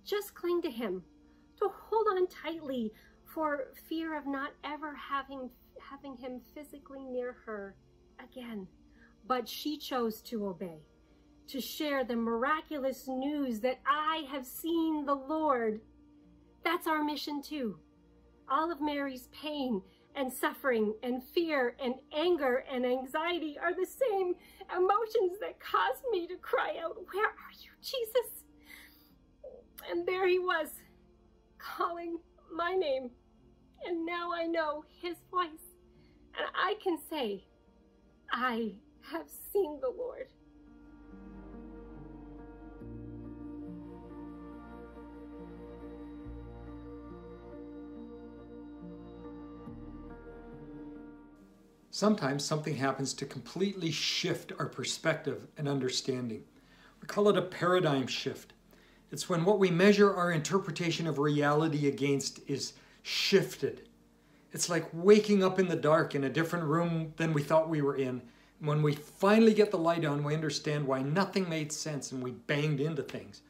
just 0.05 0.35
cling 0.35 0.61
to 0.61 0.69
him, 0.69 1.03
to 1.57 1.69
hold 1.89 2.07
on 2.11 2.27
tightly 2.27 2.91
for 3.25 3.71
fear 3.89 4.15
of 4.15 4.27
not 4.27 4.51
ever 4.63 4.93
having, 4.93 5.49
having 5.81 6.15
him 6.15 6.39
physically 6.53 7.03
near 7.03 7.37
her 7.45 7.75
again. 8.19 8.67
But 9.25 9.49
she 9.49 9.77
chose 9.77 10.21
to 10.23 10.45
obey 10.45 10.83
to 11.47 11.62
share 11.62 12.03
the 12.03 12.15
miraculous 12.15 13.07
news 13.07 13.59
that 13.62 13.79
I 13.85 14.25
have 14.31 14.45
seen 14.45 15.05
the 15.05 15.15
Lord. 15.15 15.81
That's 16.63 16.88
our 16.88 17.03
mission 17.03 17.41
too. 17.41 17.77
All 18.50 18.71
of 18.71 18.81
Mary's 18.81 19.27
pain 19.31 19.81
and 20.15 20.31
suffering 20.31 20.93
and 21.03 21.23
fear 21.23 21.75
and 21.83 21.95
anger 22.15 22.63
and 22.71 22.85
anxiety 22.85 23.57
are 23.62 23.73
the 23.73 23.85
same 23.85 24.35
emotions 24.75 25.39
that 25.41 25.59
caused 25.59 26.03
me 26.12 26.27
to 26.27 26.35
cry 26.38 26.77
out, 26.83 26.97
Where 27.13 27.25
are 27.25 27.55
you, 27.62 27.71
Jesus? 27.81 28.43
And 29.89 30.07
there 30.07 30.27
he 30.27 30.39
was, 30.39 30.69
calling 31.57 32.19
my 32.53 32.73
name. 32.73 33.09
And 33.85 34.05
now 34.05 34.31
I 34.33 34.45
know 34.45 34.85
his 35.01 35.17
voice. 35.29 35.73
And 36.38 36.47
I 36.55 36.75
can 36.81 36.97
say, 37.09 37.43
I 38.31 38.73
have 39.12 39.27
seen 39.51 39.79
the 39.81 39.93
Lord. 39.95 40.27
Sometimes 51.95 52.43
something 52.43 52.77
happens 52.77 53.13
to 53.13 53.23
completely 53.23 53.91
shift 53.91 54.51
our 54.57 54.65
perspective 54.65 55.45
and 55.59 55.69
understanding. 55.69 56.43
We 57.00 57.05
call 57.05 57.29
it 57.29 57.38
a 57.38 57.43
paradigm 57.43 58.07
shift. 58.07 58.53
It's 59.12 59.29
when 59.29 59.45
what 59.45 59.59
we 59.59 59.69
measure 59.69 60.12
our 60.12 60.31
interpretation 60.31 61.05
of 61.05 61.19
reality 61.19 61.88
against 61.88 62.39
is 62.50 62.73
shifted. 63.03 63.89
It's 64.53 64.69
like 64.69 64.89
waking 64.91 65.43
up 65.43 65.59
in 65.59 65.67
the 65.67 65.75
dark 65.75 66.15
in 66.15 66.23
a 66.23 66.31
different 66.31 66.65
room 66.65 67.13
than 67.17 67.31
we 67.31 67.43
thought 67.43 67.69
we 67.69 67.83
were 67.83 67.95
in. 67.95 68.23
When 68.59 68.81
we 68.81 68.95
finally 68.95 69.53
get 69.53 69.69
the 69.69 69.77
light 69.77 70.03
on, 70.03 70.23
we 70.23 70.33
understand 70.33 70.88
why 70.88 71.03
nothing 71.03 71.47
made 71.47 71.71
sense 71.71 72.12
and 72.12 72.23
we 72.23 72.31
banged 72.31 72.79
into 72.79 73.03
things. 73.03 73.43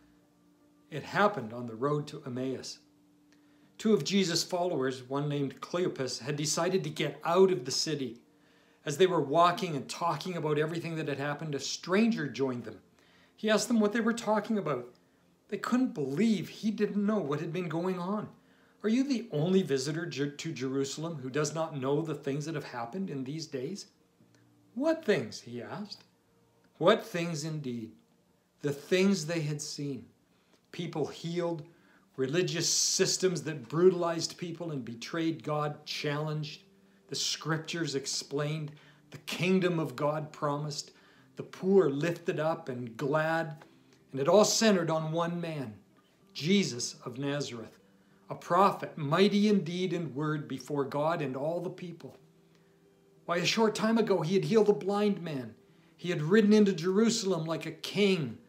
It 0.91 1.03
happened 1.03 1.53
on 1.53 1.65
the 1.65 1.75
road 1.75 2.07
to 2.07 2.21
Emmaus. 2.25 2.79
Two 3.77 3.93
of 3.93 4.03
Jesus' 4.03 4.43
followers, 4.43 5.01
one 5.07 5.29
named 5.29 5.61
Cleopas, 5.61 6.19
had 6.19 6.35
decided 6.35 6.83
to 6.83 6.89
get 6.89 7.21
out 7.23 7.49
of 7.49 7.63
the 7.63 7.71
city 7.71 8.19
as 8.85 8.97
they 8.97 9.07
were 9.07 9.21
walking 9.21 9.75
and 9.75 9.89
talking 9.89 10.35
about 10.35 10.57
everything 10.57 10.95
that 10.95 11.07
had 11.07 11.19
happened, 11.19 11.55
a 11.55 11.59
stranger 11.59 12.27
joined 12.27 12.65
them. 12.65 12.79
He 13.35 13.49
asked 13.49 13.67
them 13.67 13.79
what 13.79 13.93
they 13.93 14.01
were 14.01 14.13
talking 14.13 14.57
about. 14.57 14.87
They 15.49 15.57
couldn't 15.57 15.93
believe 15.93 16.49
he 16.49 16.71
didn't 16.71 17.05
know 17.05 17.19
what 17.19 17.39
had 17.39 17.53
been 17.53 17.69
going 17.69 17.99
on. 17.99 18.29
Are 18.83 18.89
you 18.89 19.03
the 19.03 19.27
only 19.31 19.61
visitor 19.61 20.05
to 20.05 20.51
Jerusalem 20.51 21.15
who 21.15 21.29
does 21.29 21.55
not 21.55 21.77
know 21.77 22.01
the 22.01 22.15
things 22.15 22.45
that 22.45 22.55
have 22.55 22.65
happened 22.65 23.09
in 23.09 23.23
these 23.23 23.47
days? 23.47 23.85
What 24.75 25.05
things? 25.05 25.41
he 25.41 25.61
asked. 25.61 26.03
What 26.77 27.05
things 27.05 27.45
indeed? 27.45 27.91
The 28.61 28.73
things 28.73 29.25
they 29.25 29.41
had 29.41 29.61
seen. 29.61 30.05
People 30.71 31.07
healed, 31.07 31.63
religious 32.17 32.69
systems 32.69 33.43
that 33.43 33.69
brutalized 33.69 34.37
people 34.37 34.71
and 34.71 34.83
betrayed 34.83 35.43
God 35.43 35.85
challenged, 35.85 36.63
the 37.13 37.19
scriptures 37.19 37.93
explained, 37.93 38.71
the 39.11 39.19
kingdom 39.19 39.77
of 39.77 39.95
God 39.95 40.31
promised, 40.31 40.89
the 41.35 41.43
poor 41.43 41.87
lifted 41.87 42.39
up 42.39 42.69
and 42.69 42.97
glad, 42.97 43.63
and 44.11 44.19
it 44.19 44.27
all 44.27 44.43
centered 44.43 44.89
on 44.89 45.11
one 45.11 45.39
man, 45.39 45.75
Jesus 46.33 46.95
of 47.05 47.19
Nazareth, 47.19 47.77
a 48.31 48.33
prophet, 48.33 48.97
mighty 48.97 49.47
in 49.47 49.63
deed 49.63 49.93
and 49.93 50.15
word 50.15 50.47
before 50.47 50.85
God 50.85 51.21
and 51.21 51.37
all 51.37 51.61
the 51.61 51.69
people. 51.69 52.17
Why, 53.27 53.37
a 53.37 53.45
short 53.45 53.75
time 53.75 53.99
ago, 53.99 54.21
he 54.21 54.33
had 54.33 54.45
healed 54.45 54.69
a 54.69 54.73
blind 54.73 55.21
man. 55.21 55.53
He 55.95 56.09
had 56.09 56.23
ridden 56.23 56.51
into 56.51 56.73
Jerusalem 56.73 57.45
like 57.45 57.67
a 57.67 57.71
king. 57.71 58.39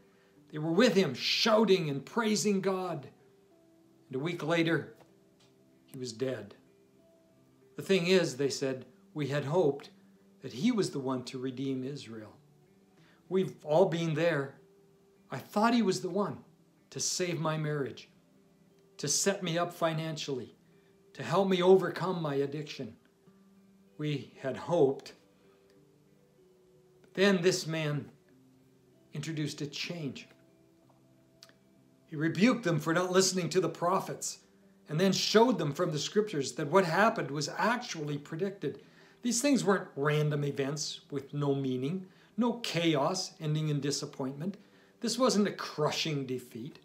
They 0.52 0.58
were 0.58 0.72
with 0.72 0.94
him, 0.94 1.12
shouting 1.12 1.90
and 1.90 2.02
praising 2.02 2.62
God. 2.62 3.08
And 4.08 4.16
a 4.16 4.24
week 4.24 4.42
later, 4.42 4.94
he 5.84 5.98
was 5.98 6.14
dead. 6.14 6.54
The 7.76 7.82
thing 7.82 8.06
is, 8.06 8.36
they 8.36 8.50
said, 8.50 8.86
we 9.14 9.28
had 9.28 9.44
hoped 9.44 9.90
that 10.42 10.52
he 10.52 10.70
was 10.70 10.90
the 10.90 11.00
one 11.00 11.24
to 11.24 11.38
redeem 11.38 11.84
Israel. 11.84 12.32
We've 13.28 13.54
all 13.64 13.86
been 13.86 14.14
there. 14.14 14.54
I 15.30 15.38
thought 15.38 15.74
he 15.74 15.82
was 15.82 16.00
the 16.00 16.10
one 16.10 16.38
to 16.90 17.00
save 17.00 17.40
my 17.40 17.56
marriage, 17.56 18.08
to 18.98 19.08
set 19.08 19.42
me 19.42 19.58
up 19.58 19.72
financially, 19.72 20.54
to 21.14 21.22
help 21.22 21.48
me 21.48 21.62
overcome 21.62 22.20
my 22.22 22.36
addiction. 22.36 22.94
We 23.98 24.32
had 24.40 24.56
hoped. 24.56 25.12
Then 27.14 27.42
this 27.42 27.66
man 27.66 28.10
introduced 29.12 29.60
a 29.60 29.66
change. 29.66 30.28
He 32.06 32.16
rebuked 32.16 32.64
them 32.64 32.78
for 32.78 32.92
not 32.92 33.10
listening 33.10 33.48
to 33.50 33.60
the 33.60 33.68
prophets 33.68 34.38
and 34.88 35.00
then 35.00 35.12
showed 35.12 35.58
them 35.58 35.72
from 35.72 35.92
the 35.92 35.98
scriptures 35.98 36.52
that 36.52 36.70
what 36.70 36.84
happened 36.84 37.30
was 37.30 37.48
actually 37.56 38.18
predicted. 38.18 38.80
These 39.22 39.40
things 39.40 39.64
weren't 39.64 39.88
random 39.96 40.44
events 40.44 41.00
with 41.10 41.32
no 41.32 41.54
meaning, 41.54 42.06
no 42.36 42.54
chaos 42.54 43.32
ending 43.40 43.68
in 43.68 43.80
disappointment. 43.80 44.56
This 45.00 45.18
wasn't 45.18 45.48
a 45.48 45.52
crushing 45.52 46.26
defeat. 46.26 46.78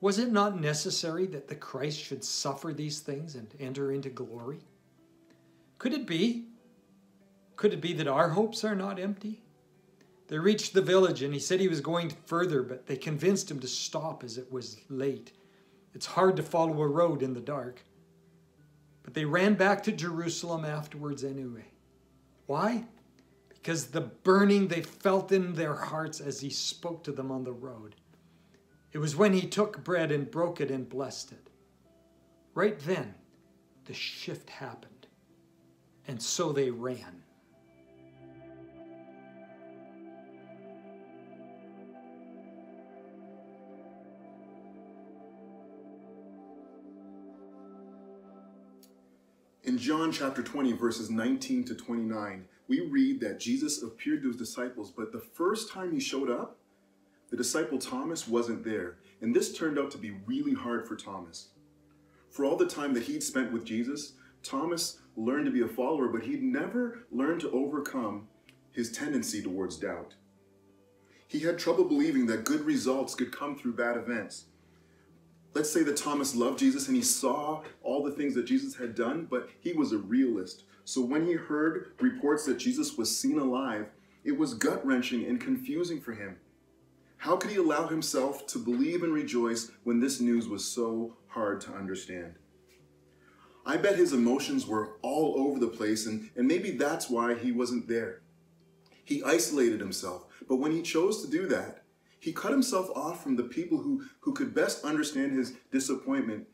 Was 0.00 0.18
it 0.18 0.32
not 0.32 0.60
necessary 0.60 1.26
that 1.26 1.46
the 1.46 1.54
Christ 1.54 2.00
should 2.00 2.24
suffer 2.24 2.72
these 2.72 2.98
things 3.00 3.36
and 3.36 3.46
enter 3.60 3.92
into 3.92 4.08
glory? 4.08 4.60
Could 5.78 5.92
it 5.92 6.06
be? 6.06 6.46
Could 7.54 7.72
it 7.72 7.80
be 7.80 7.92
that 7.92 8.08
our 8.08 8.30
hopes 8.30 8.64
are 8.64 8.74
not 8.74 8.98
empty? 8.98 9.42
They 10.26 10.38
reached 10.38 10.74
the 10.74 10.82
village 10.82 11.22
and 11.22 11.32
he 11.32 11.38
said 11.38 11.60
he 11.60 11.68
was 11.68 11.80
going 11.80 12.12
further, 12.26 12.62
but 12.62 12.86
they 12.86 12.96
convinced 12.96 13.50
him 13.50 13.60
to 13.60 13.68
stop 13.68 14.24
as 14.24 14.38
it 14.38 14.50
was 14.50 14.78
late. 14.88 15.32
It's 15.94 16.06
hard 16.06 16.36
to 16.36 16.42
follow 16.42 16.80
a 16.82 16.86
road 16.86 17.22
in 17.22 17.34
the 17.34 17.40
dark. 17.40 17.84
But 19.02 19.14
they 19.14 19.24
ran 19.24 19.54
back 19.54 19.82
to 19.84 19.92
Jerusalem 19.92 20.64
afterwards 20.64 21.24
anyway. 21.24 21.66
Why? 22.46 22.84
because 23.62 23.86
the 23.86 24.00
burning 24.00 24.66
they 24.66 24.82
felt 24.82 25.30
in 25.30 25.54
their 25.54 25.74
hearts 25.74 26.20
as 26.20 26.40
he 26.40 26.50
spoke 26.50 27.04
to 27.04 27.12
them 27.12 27.30
on 27.30 27.44
the 27.44 27.52
road. 27.52 27.94
It 28.92 28.98
was 28.98 29.14
when 29.14 29.32
he 29.32 29.46
took 29.46 29.84
bread 29.84 30.10
and 30.10 30.28
broke 30.28 30.60
it 30.60 30.70
and 30.70 30.88
blessed 30.88 31.30
it. 31.30 31.48
Right 32.54 32.78
then, 32.80 33.14
the 33.84 33.94
shift 33.94 34.50
happened, 34.50 35.06
and 36.08 36.20
so 36.20 36.52
they 36.52 36.70
ran. 36.70 37.21
In 49.64 49.78
John 49.78 50.10
chapter 50.10 50.42
20, 50.42 50.72
verses 50.72 51.08
19 51.08 51.62
to 51.66 51.76
29, 51.76 52.46
we 52.66 52.80
read 52.80 53.20
that 53.20 53.38
Jesus 53.38 53.80
appeared 53.80 54.22
to 54.22 54.28
his 54.28 54.36
disciples, 54.36 54.90
but 54.90 55.12
the 55.12 55.20
first 55.20 55.70
time 55.70 55.92
he 55.92 56.00
showed 56.00 56.28
up, 56.28 56.56
the 57.30 57.36
disciple 57.36 57.78
Thomas 57.78 58.26
wasn't 58.26 58.64
there. 58.64 58.96
And 59.20 59.34
this 59.34 59.56
turned 59.56 59.78
out 59.78 59.92
to 59.92 59.98
be 59.98 60.16
really 60.26 60.52
hard 60.52 60.88
for 60.88 60.96
Thomas. 60.96 61.50
For 62.28 62.44
all 62.44 62.56
the 62.56 62.66
time 62.66 62.92
that 62.94 63.04
he'd 63.04 63.22
spent 63.22 63.52
with 63.52 63.64
Jesus, 63.64 64.14
Thomas 64.42 64.98
learned 65.16 65.46
to 65.46 65.52
be 65.52 65.60
a 65.60 65.68
follower, 65.68 66.08
but 66.08 66.24
he'd 66.24 66.42
never 66.42 67.06
learned 67.12 67.42
to 67.42 67.50
overcome 67.52 68.26
his 68.72 68.90
tendency 68.90 69.40
towards 69.40 69.76
doubt. 69.76 70.14
He 71.28 71.38
had 71.38 71.60
trouble 71.60 71.84
believing 71.84 72.26
that 72.26 72.44
good 72.44 72.62
results 72.62 73.14
could 73.14 73.30
come 73.30 73.56
through 73.56 73.74
bad 73.74 73.96
events. 73.96 74.46
Let's 75.54 75.70
say 75.70 75.82
that 75.82 75.96
Thomas 75.98 76.34
loved 76.34 76.58
Jesus 76.58 76.88
and 76.88 76.96
he 76.96 77.02
saw 77.02 77.62
all 77.82 78.02
the 78.02 78.12
things 78.12 78.34
that 78.34 78.46
Jesus 78.46 78.74
had 78.74 78.94
done, 78.94 79.26
but 79.30 79.50
he 79.60 79.72
was 79.72 79.92
a 79.92 79.98
realist. 79.98 80.64
So 80.84 81.02
when 81.02 81.26
he 81.26 81.34
heard 81.34 81.92
reports 82.00 82.46
that 82.46 82.58
Jesus 82.58 82.96
was 82.96 83.16
seen 83.16 83.38
alive, 83.38 83.86
it 84.24 84.36
was 84.36 84.54
gut 84.54 84.84
wrenching 84.86 85.26
and 85.26 85.40
confusing 85.40 86.00
for 86.00 86.12
him. 86.12 86.38
How 87.18 87.36
could 87.36 87.50
he 87.50 87.56
allow 87.56 87.86
himself 87.86 88.46
to 88.48 88.58
believe 88.58 89.02
and 89.02 89.12
rejoice 89.12 89.70
when 89.84 90.00
this 90.00 90.20
news 90.20 90.48
was 90.48 90.64
so 90.64 91.16
hard 91.28 91.60
to 91.62 91.72
understand? 91.72 92.34
I 93.64 93.76
bet 93.76 93.94
his 93.96 94.12
emotions 94.12 94.66
were 94.66 94.96
all 95.02 95.34
over 95.36 95.60
the 95.60 95.68
place, 95.68 96.06
and, 96.06 96.30
and 96.34 96.48
maybe 96.48 96.72
that's 96.72 97.08
why 97.08 97.34
he 97.34 97.52
wasn't 97.52 97.86
there. 97.86 98.22
He 99.04 99.22
isolated 99.22 99.78
himself, 99.78 100.24
but 100.48 100.56
when 100.56 100.72
he 100.72 100.82
chose 100.82 101.22
to 101.22 101.30
do 101.30 101.46
that, 101.48 101.81
he 102.22 102.32
cut 102.32 102.52
himself 102.52 102.88
off 102.94 103.20
from 103.20 103.34
the 103.34 103.42
people 103.42 103.78
who, 103.78 104.04
who 104.20 104.32
could 104.32 104.54
best 104.54 104.84
understand 104.84 105.32
his 105.32 105.54
disappointment 105.72 106.46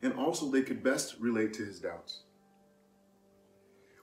and 0.00 0.12
also 0.12 0.48
they 0.48 0.62
could 0.62 0.80
best 0.80 1.16
relate 1.18 1.52
to 1.54 1.64
his 1.64 1.80
doubts. 1.80 2.22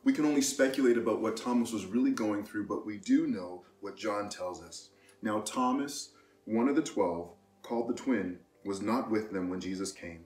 We 0.03 0.11
can 0.11 0.25
only 0.25 0.41
speculate 0.41 0.97
about 0.97 1.21
what 1.21 1.37
Thomas 1.37 1.71
was 1.71 1.85
really 1.85 2.11
going 2.11 2.43
through, 2.43 2.67
but 2.67 2.85
we 2.85 2.97
do 2.97 3.27
know 3.27 3.63
what 3.79 3.95
John 3.95 4.27
tells 4.27 4.61
us. 4.61 4.89
Now, 5.21 5.39
Thomas, 5.39 6.11
one 6.43 6.67
of 6.67 6.75
the 6.75 6.81
twelve, 6.81 7.29
called 7.63 7.87
the 7.87 7.93
twin, 7.93 8.39
was 8.65 8.81
not 8.81 9.09
with 9.09 9.31
them 9.31 9.49
when 9.49 9.61
Jesus 9.61 9.93
came. 9.93 10.25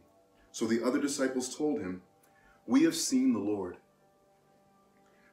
So 0.52 0.66
the 0.66 0.84
other 0.84 1.00
disciples 1.00 1.56
told 1.56 1.82
him, 1.82 2.02
We 2.66 2.82
have 2.82 2.96
seen 2.96 3.32
the 3.32 3.40
Lord. 3.40 3.78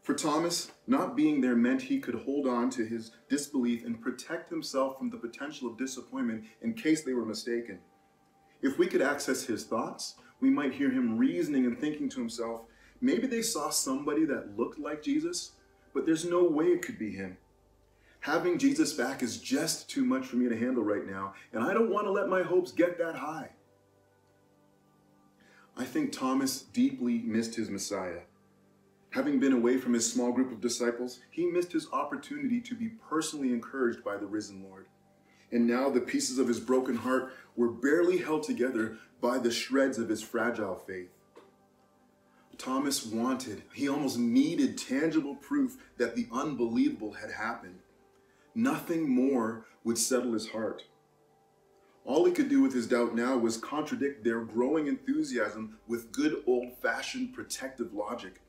For 0.06 0.14
Thomas, 0.14 0.70
not 0.86 1.16
being 1.16 1.40
there 1.40 1.56
meant 1.56 1.82
he 1.82 1.98
could 1.98 2.14
hold 2.14 2.46
on 2.46 2.70
to 2.70 2.86
his 2.86 3.10
disbelief 3.28 3.84
and 3.84 4.00
protect 4.00 4.48
himself 4.48 4.96
from 4.96 5.10
the 5.10 5.16
potential 5.16 5.68
of 5.68 5.76
disappointment 5.76 6.44
in 6.62 6.74
case 6.74 7.02
they 7.02 7.12
were 7.12 7.24
mistaken. 7.24 7.80
If 8.62 8.78
we 8.78 8.86
could 8.86 9.02
access 9.02 9.42
his 9.42 9.64
thoughts, 9.64 10.14
we 10.38 10.48
might 10.48 10.74
hear 10.74 10.92
him 10.92 11.18
reasoning 11.18 11.66
and 11.66 11.76
thinking 11.76 12.08
to 12.10 12.20
himself, 12.20 12.60
maybe 13.00 13.26
they 13.26 13.42
saw 13.42 13.68
somebody 13.70 14.24
that 14.26 14.56
looked 14.56 14.78
like 14.78 15.02
Jesus, 15.02 15.54
but 15.92 16.06
there's 16.06 16.24
no 16.24 16.44
way 16.44 16.66
it 16.66 16.82
could 16.82 17.00
be 17.00 17.10
him. 17.10 17.36
Having 18.20 18.58
Jesus 18.58 18.92
back 18.92 19.24
is 19.24 19.38
just 19.38 19.90
too 19.90 20.04
much 20.04 20.24
for 20.24 20.36
me 20.36 20.48
to 20.48 20.56
handle 20.56 20.84
right 20.84 21.04
now, 21.04 21.34
and 21.52 21.64
I 21.64 21.74
don't 21.74 21.90
want 21.90 22.06
to 22.06 22.12
let 22.12 22.28
my 22.28 22.44
hopes 22.44 22.70
get 22.70 22.96
that 22.98 23.16
high. 23.16 23.50
I 25.76 25.84
think 25.84 26.12
Thomas 26.12 26.62
deeply 26.62 27.18
missed 27.18 27.56
his 27.56 27.70
Messiah 27.70 28.20
Having 29.16 29.38
been 29.38 29.54
away 29.54 29.78
from 29.78 29.94
his 29.94 30.12
small 30.12 30.30
group 30.30 30.52
of 30.52 30.60
disciples, 30.60 31.20
he 31.30 31.46
missed 31.46 31.72
his 31.72 31.90
opportunity 31.90 32.60
to 32.60 32.74
be 32.74 32.90
personally 33.08 33.48
encouraged 33.48 34.04
by 34.04 34.18
the 34.18 34.26
risen 34.26 34.62
Lord. 34.62 34.88
And 35.50 35.66
now 35.66 35.88
the 35.88 36.02
pieces 36.02 36.38
of 36.38 36.48
his 36.48 36.60
broken 36.60 36.96
heart 36.96 37.32
were 37.56 37.70
barely 37.70 38.18
held 38.18 38.42
together 38.42 38.98
by 39.22 39.38
the 39.38 39.50
shreds 39.50 39.96
of 39.96 40.10
his 40.10 40.22
fragile 40.22 40.74
faith. 40.74 41.08
Thomas 42.58 43.06
wanted, 43.06 43.62
he 43.72 43.88
almost 43.88 44.18
needed 44.18 44.76
tangible 44.76 45.36
proof 45.36 45.78
that 45.96 46.14
the 46.14 46.26
unbelievable 46.30 47.12
had 47.12 47.30
happened. 47.30 47.78
Nothing 48.54 49.08
more 49.08 49.64
would 49.82 49.96
settle 49.96 50.34
his 50.34 50.50
heart. 50.50 50.84
All 52.04 52.26
he 52.26 52.32
could 52.32 52.50
do 52.50 52.60
with 52.60 52.74
his 52.74 52.86
doubt 52.86 53.14
now 53.14 53.38
was 53.38 53.56
contradict 53.56 54.24
their 54.24 54.42
growing 54.42 54.88
enthusiasm 54.88 55.78
with 55.88 56.12
good 56.12 56.42
old 56.46 56.76
fashioned 56.82 57.32
protective 57.32 57.94
logic. 57.94 58.42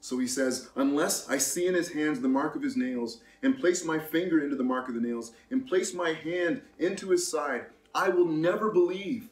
So 0.00 0.18
he 0.18 0.26
says, 0.26 0.70
Unless 0.76 1.28
I 1.28 1.38
see 1.38 1.66
in 1.66 1.74
his 1.74 1.92
hands 1.92 2.20
the 2.20 2.28
mark 2.28 2.54
of 2.54 2.62
his 2.62 2.76
nails, 2.76 3.20
and 3.42 3.58
place 3.58 3.84
my 3.84 3.98
finger 3.98 4.42
into 4.42 4.56
the 4.56 4.64
mark 4.64 4.88
of 4.88 4.94
the 4.94 5.00
nails, 5.00 5.32
and 5.50 5.66
place 5.66 5.94
my 5.94 6.12
hand 6.12 6.62
into 6.78 7.10
his 7.10 7.28
side, 7.28 7.66
I 7.94 8.08
will 8.08 8.26
never 8.26 8.70
believe. 8.70 9.28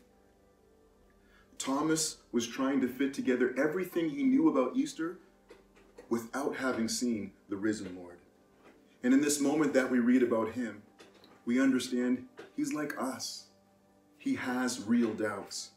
Thomas 1.59 2.19
was 2.33 2.47
trying 2.47 2.81
to 2.81 2.89
fit 2.89 3.15
together 3.15 3.55
everything 3.57 4.11
he 4.11 4.23
knew 4.23 4.49
about 4.49 4.77
Easter 4.77 5.19
without 6.09 6.57
having 6.57 6.89
seen 6.89 7.33
the 7.49 7.57
risen 7.57 7.97
Lord. 7.97 8.17
And 9.03 9.15
in 9.15 9.21
this 9.21 9.41
moment 9.41 9.73
that 9.75 9.91
we 9.91 9.99
read 9.99 10.23
about 10.23 10.53
him, 10.53 10.83
we 11.45 11.61
understand 11.61 12.27
he's 12.57 12.73
like 12.73 13.01
us. 13.01 13.45
He 14.19 14.35
has 14.35 14.85
real 14.85 15.13
doubts. 15.15 15.71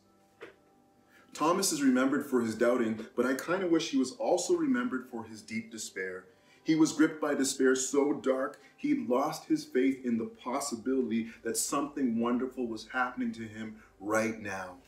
Thomas 1.40 1.72
is 1.72 1.82
remembered 1.82 2.26
for 2.26 2.42
his 2.42 2.54
doubting, 2.54 3.06
but 3.16 3.26
I 3.26 3.34
kind 3.34 3.64
of 3.64 3.72
wish 3.72 3.92
he 3.92 3.98
was 3.98 4.12
also 4.18 4.58
remembered 4.58 5.08
for 5.10 5.24
his 5.24 5.42
deep 5.42 5.72
despair. 5.72 6.26
He 6.66 6.76
was 6.76 6.92
gripped 6.92 7.22
by 7.22 7.34
despair 7.34 7.78
so 7.78 8.12
dark, 8.12 8.60
he 8.76 9.06
lost 9.08 9.46
his 9.46 9.64
faith 9.64 10.06
in 10.06 10.18
the 10.18 10.26
possibility 10.26 11.30
that 11.44 11.56
something 11.56 12.20
wonderful 12.20 12.68
was 12.68 12.90
happening 12.92 13.32
to 13.32 13.44
him 13.44 13.78
right 14.02 14.38
now. 14.42 14.80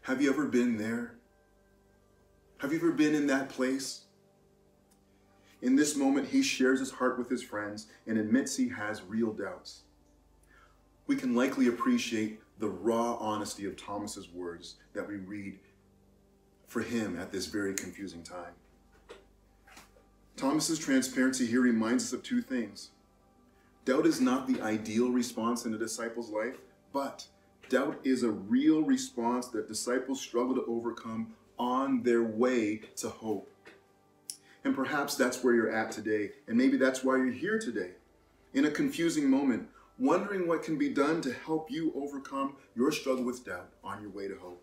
Have 0.00 0.22
you 0.22 0.30
ever 0.30 0.46
been 0.46 0.78
there? 0.78 1.16
Have 2.56 2.72
you 2.72 2.78
ever 2.78 2.90
been 2.90 3.14
in 3.14 3.26
that 3.26 3.50
place? 3.50 4.06
In 5.60 5.76
this 5.76 5.96
moment, 5.96 6.28
he 6.28 6.42
shares 6.42 6.80
his 6.80 6.92
heart 6.92 7.18
with 7.18 7.28
his 7.28 7.42
friends 7.42 7.88
and 8.06 8.16
admits 8.16 8.56
he 8.56 8.70
has 8.70 9.02
real 9.02 9.34
doubts. 9.34 9.82
We 11.06 11.16
can 11.16 11.34
likely 11.34 11.66
appreciate 11.66 12.40
the 12.58 12.68
raw 12.68 13.14
honesty 13.14 13.66
of 13.66 13.76
Thomas's 13.76 14.28
words 14.30 14.76
that 14.92 15.08
we 15.08 15.16
read 15.16 15.58
for 16.66 16.80
him 16.80 17.18
at 17.18 17.32
this 17.32 17.46
very 17.46 17.74
confusing 17.74 18.22
time. 18.22 18.52
Thomas's 20.36 20.78
transparency 20.78 21.46
here 21.46 21.60
reminds 21.60 22.04
us 22.04 22.12
of 22.12 22.22
two 22.22 22.42
things. 22.42 22.90
Doubt 23.84 24.06
is 24.06 24.20
not 24.20 24.46
the 24.46 24.60
ideal 24.62 25.10
response 25.10 25.64
in 25.66 25.74
a 25.74 25.78
disciple's 25.78 26.30
life, 26.30 26.56
but 26.92 27.26
doubt 27.68 28.00
is 28.02 28.22
a 28.22 28.30
real 28.30 28.82
response 28.82 29.48
that 29.48 29.68
disciples 29.68 30.20
struggle 30.20 30.54
to 30.54 30.64
overcome 30.66 31.34
on 31.58 32.02
their 32.02 32.22
way 32.22 32.80
to 32.96 33.08
hope. 33.08 33.50
And 34.64 34.74
perhaps 34.74 35.14
that's 35.14 35.44
where 35.44 35.54
you're 35.54 35.70
at 35.70 35.92
today, 35.92 36.30
and 36.48 36.56
maybe 36.56 36.78
that's 36.78 37.04
why 37.04 37.16
you're 37.16 37.30
here 37.30 37.58
today. 37.58 37.90
In 38.54 38.64
a 38.64 38.70
confusing 38.70 39.28
moment, 39.28 39.68
wondering 39.98 40.46
what 40.46 40.62
can 40.62 40.76
be 40.76 40.88
done 40.88 41.20
to 41.22 41.32
help 41.32 41.70
you 41.70 41.92
overcome 41.94 42.56
your 42.74 42.90
struggle 42.90 43.24
with 43.24 43.44
doubt 43.44 43.70
on 43.82 44.00
your 44.00 44.10
way 44.10 44.28
to 44.28 44.36
hope. 44.36 44.62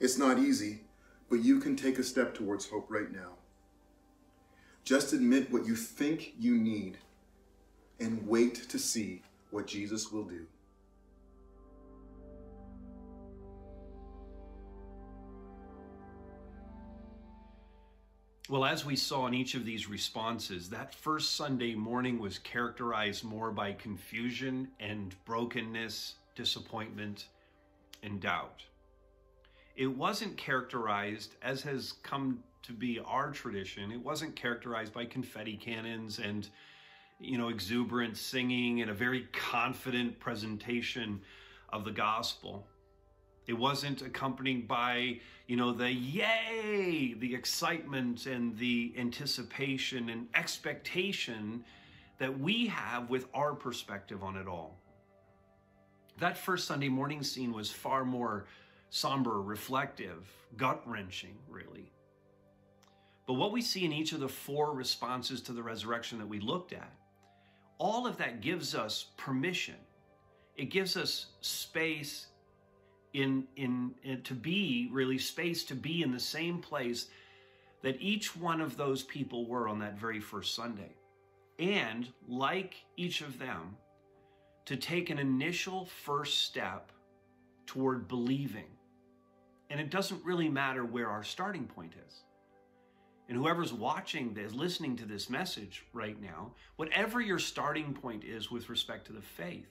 It's 0.00 0.18
not 0.18 0.38
easy, 0.38 0.80
but 1.28 1.44
you 1.44 1.60
can 1.60 1.76
take 1.76 1.98
a 1.98 2.02
step 2.02 2.34
towards 2.34 2.68
hope 2.68 2.86
right 2.90 3.12
now. 3.12 3.34
Just 4.84 5.12
admit 5.12 5.52
what 5.52 5.66
you 5.66 5.76
think 5.76 6.34
you 6.38 6.56
need 6.56 6.98
and 8.00 8.26
wait 8.26 8.68
to 8.68 8.78
see 8.78 9.22
what 9.50 9.66
Jesus 9.66 10.10
will 10.10 10.24
do. 10.24 10.46
Well, 18.52 18.66
as 18.66 18.84
we 18.84 18.96
saw 18.96 19.28
in 19.28 19.32
each 19.32 19.54
of 19.54 19.64
these 19.64 19.88
responses, 19.88 20.68
that 20.68 20.94
first 20.94 21.36
Sunday 21.36 21.74
morning 21.74 22.18
was 22.18 22.38
characterized 22.38 23.24
more 23.24 23.50
by 23.50 23.72
confusion 23.72 24.68
and 24.78 25.14
brokenness, 25.24 26.16
disappointment, 26.34 27.28
and 28.02 28.20
doubt. 28.20 28.62
It 29.74 29.86
wasn't 29.86 30.36
characterized, 30.36 31.34
as 31.40 31.62
has 31.62 31.92
come 32.02 32.44
to 32.64 32.74
be 32.74 33.00
our 33.06 33.30
tradition, 33.30 33.90
it 33.90 34.04
wasn't 34.04 34.36
characterized 34.36 34.92
by 34.92 35.06
confetti 35.06 35.56
cannons 35.56 36.18
and, 36.18 36.46
you 37.18 37.38
know, 37.38 37.48
exuberant 37.48 38.18
singing 38.18 38.82
and 38.82 38.90
a 38.90 38.94
very 38.94 39.28
confident 39.32 40.20
presentation 40.20 41.22
of 41.70 41.86
the 41.86 41.90
gospel. 41.90 42.66
It 43.46 43.54
wasn't 43.54 44.02
accompanied 44.02 44.68
by, 44.68 45.20
you 45.46 45.56
know, 45.56 45.72
the 45.72 45.90
yay, 45.90 47.14
the 47.18 47.34
excitement 47.34 48.26
and 48.26 48.56
the 48.56 48.94
anticipation 48.96 50.08
and 50.10 50.28
expectation 50.34 51.64
that 52.18 52.38
we 52.38 52.66
have 52.68 53.10
with 53.10 53.26
our 53.34 53.54
perspective 53.54 54.22
on 54.22 54.36
it 54.36 54.46
all. 54.46 54.78
That 56.18 56.38
first 56.38 56.68
Sunday 56.68 56.88
morning 56.88 57.22
scene 57.22 57.52
was 57.52 57.70
far 57.70 58.04
more 58.04 58.46
somber, 58.90 59.40
reflective, 59.40 60.30
gut 60.56 60.82
wrenching, 60.86 61.36
really. 61.48 61.90
But 63.26 63.34
what 63.34 63.52
we 63.52 63.62
see 63.62 63.84
in 63.84 63.92
each 63.92 64.12
of 64.12 64.20
the 64.20 64.28
four 64.28 64.72
responses 64.72 65.40
to 65.42 65.52
the 65.52 65.62
resurrection 65.62 66.18
that 66.18 66.28
we 66.28 66.38
looked 66.38 66.72
at, 66.72 66.92
all 67.78 68.06
of 68.06 68.18
that 68.18 68.40
gives 68.40 68.74
us 68.74 69.06
permission. 69.16 69.76
It 70.56 70.66
gives 70.66 70.96
us 70.96 71.26
space 71.40 72.26
in, 73.12 73.46
in, 73.56 73.94
in 74.02 74.22
to 74.22 74.34
be 74.34 74.88
really 74.92 75.18
space 75.18 75.64
to 75.64 75.74
be 75.74 76.02
in 76.02 76.12
the 76.12 76.20
same 76.20 76.58
place 76.58 77.08
that 77.82 78.00
each 78.00 78.36
one 78.36 78.60
of 78.60 78.76
those 78.76 79.02
people 79.02 79.46
were 79.46 79.68
on 79.68 79.78
that 79.80 79.98
very 79.98 80.20
first 80.20 80.54
Sunday. 80.54 80.94
And 81.58 82.08
like 82.26 82.74
each 82.96 83.20
of 83.20 83.38
them, 83.38 83.76
to 84.64 84.76
take 84.76 85.10
an 85.10 85.18
initial 85.18 85.86
first 85.86 86.44
step 86.44 86.92
toward 87.66 88.08
believing. 88.08 88.68
And 89.70 89.80
it 89.80 89.90
doesn't 89.90 90.24
really 90.24 90.48
matter 90.48 90.84
where 90.84 91.08
our 91.08 91.24
starting 91.24 91.66
point 91.66 91.94
is. 92.06 92.22
And 93.28 93.36
whoever's 93.36 93.72
watching 93.72 94.34
this, 94.34 94.52
listening 94.52 94.96
to 94.96 95.06
this 95.06 95.30
message 95.30 95.84
right 95.92 96.20
now, 96.20 96.52
whatever 96.76 97.20
your 97.20 97.38
starting 97.38 97.94
point 97.94 98.24
is 98.24 98.50
with 98.50 98.68
respect 98.68 99.06
to 99.06 99.12
the 99.12 99.22
faith, 99.22 99.68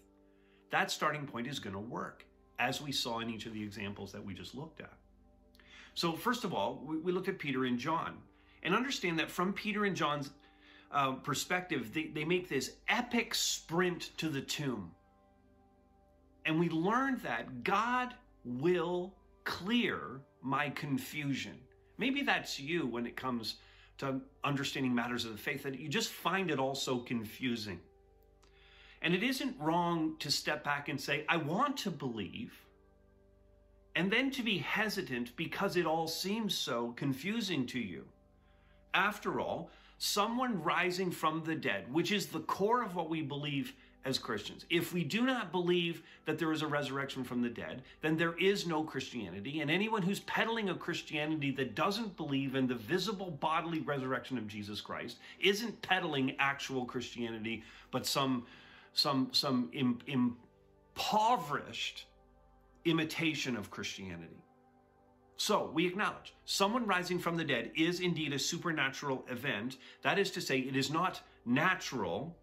that 0.71 0.89
starting 0.89 1.27
point 1.27 1.47
is 1.47 1.59
going 1.59 1.75
to 1.75 1.79
work, 1.79 2.25
as 2.61 2.79
we 2.79 2.91
saw 2.91 3.19
in 3.19 3.29
each 3.29 3.47
of 3.47 3.53
the 3.53 3.63
examples 3.63 4.11
that 4.11 4.23
we 4.23 4.33
just 4.33 4.53
looked 4.53 4.79
at. 4.79 4.93
So, 5.95 6.13
first 6.13 6.43
of 6.43 6.53
all, 6.53 6.81
we, 6.85 7.11
looked 7.11 7.27
at 7.27 7.39
Peter 7.39 7.65
and 7.65 7.77
John. 7.77 8.17
And 8.63 8.75
understand 8.75 9.17
that 9.19 9.31
from 9.31 9.51
Peter 9.51 9.85
and 9.85 9.95
John's 9.95 10.29
uh, 10.91 11.13
perspective, 11.13 11.91
they, 11.93 12.11
they 12.13 12.23
make 12.23 12.47
this 12.47 12.73
epic 12.87 13.33
sprint 13.33 14.11
to 14.17 14.29
the 14.29 14.41
tomb. 14.41 14.91
And 16.45 16.59
we 16.59 16.69
learned 16.69 17.21
that 17.21 17.63
God 17.63 18.13
will 18.45 19.15
clear 19.43 20.21
my 20.43 20.69
confusion. 20.69 21.57
Maybe 21.97 22.21
that's 22.21 22.59
you 22.59 22.85
when 22.85 23.07
it 23.07 23.15
comes 23.15 23.55
to 23.97 24.21
understanding 24.43 24.93
matters 24.93 25.25
of 25.25 25.31
the 25.31 25.37
faith, 25.37 25.63
that 25.63 25.79
you 25.79 25.89
just 25.89 26.09
find 26.09 26.51
it 26.51 26.59
all 26.59 26.75
so 26.75 26.99
confusing. 26.99 27.79
And 29.01 29.15
it 29.15 29.23
isn't 29.23 29.55
wrong 29.59 30.15
to 30.19 30.29
step 30.29 30.63
back 30.63 30.89
and 30.89 30.99
say, 30.99 31.25
I 31.27 31.37
want 31.37 31.77
to 31.77 31.91
believe, 31.91 32.53
and 33.95 34.11
then 34.11 34.31
to 34.31 34.43
be 34.43 34.59
hesitant 34.59 35.35
because 35.35 35.75
it 35.75 35.85
all 35.85 36.07
seems 36.07 36.55
so 36.55 36.93
confusing 36.95 37.65
to 37.67 37.79
you. 37.79 38.05
After 38.93 39.39
all, 39.39 39.69
someone 39.97 40.61
rising 40.63 41.11
from 41.11 41.43
the 41.43 41.55
dead, 41.55 41.91
which 41.91 42.11
is 42.11 42.27
the 42.27 42.39
core 42.41 42.83
of 42.83 42.95
what 42.95 43.09
we 43.09 43.21
believe 43.21 43.73
as 44.03 44.17
Christians. 44.17 44.65
If 44.69 44.93
we 44.93 45.03
do 45.03 45.21
not 45.21 45.51
believe 45.51 46.01
that 46.25 46.39
there 46.39 46.51
is 46.51 46.63
a 46.63 46.67
resurrection 46.67 47.23
from 47.23 47.41
the 47.41 47.49
dead, 47.49 47.83
then 48.01 48.17
there 48.17 48.35
is 48.39 48.65
no 48.65 48.83
Christianity. 48.83 49.61
And 49.61 49.69
anyone 49.69 50.01
who's 50.01 50.21
peddling 50.21 50.69
a 50.69 50.75
Christianity 50.75 51.51
that 51.51 51.75
doesn't 51.75 52.17
believe 52.17 52.55
in 52.55 52.67
the 52.67 52.75
visible 52.75 53.29
bodily 53.29 53.79
resurrection 53.79 54.37
of 54.37 54.47
Jesus 54.47 54.81
Christ 54.81 55.17
isn't 55.39 55.81
peddling 55.83 56.35
actual 56.39 56.85
Christianity, 56.85 57.63
but 57.91 58.07
some 58.07 58.45
some 58.93 59.29
some 59.31 59.69
Im, 59.73 59.99
impoverished 60.07 62.05
imitation 62.85 63.55
of 63.55 63.69
Christianity. 63.69 64.43
So 65.37 65.71
we 65.73 65.87
acknowledge 65.87 66.35
someone 66.45 66.85
rising 66.85 67.17
from 67.17 67.35
the 67.35 67.43
dead 67.43 67.71
is 67.75 67.99
indeed 67.99 68.31
a 68.31 68.37
supernatural 68.37 69.25
event. 69.27 69.77
That 70.03 70.19
is 70.19 70.29
to 70.31 70.41
say, 70.41 70.59
it 70.59 70.75
is 70.75 70.91
not 70.91 71.21
natural. 71.45 72.37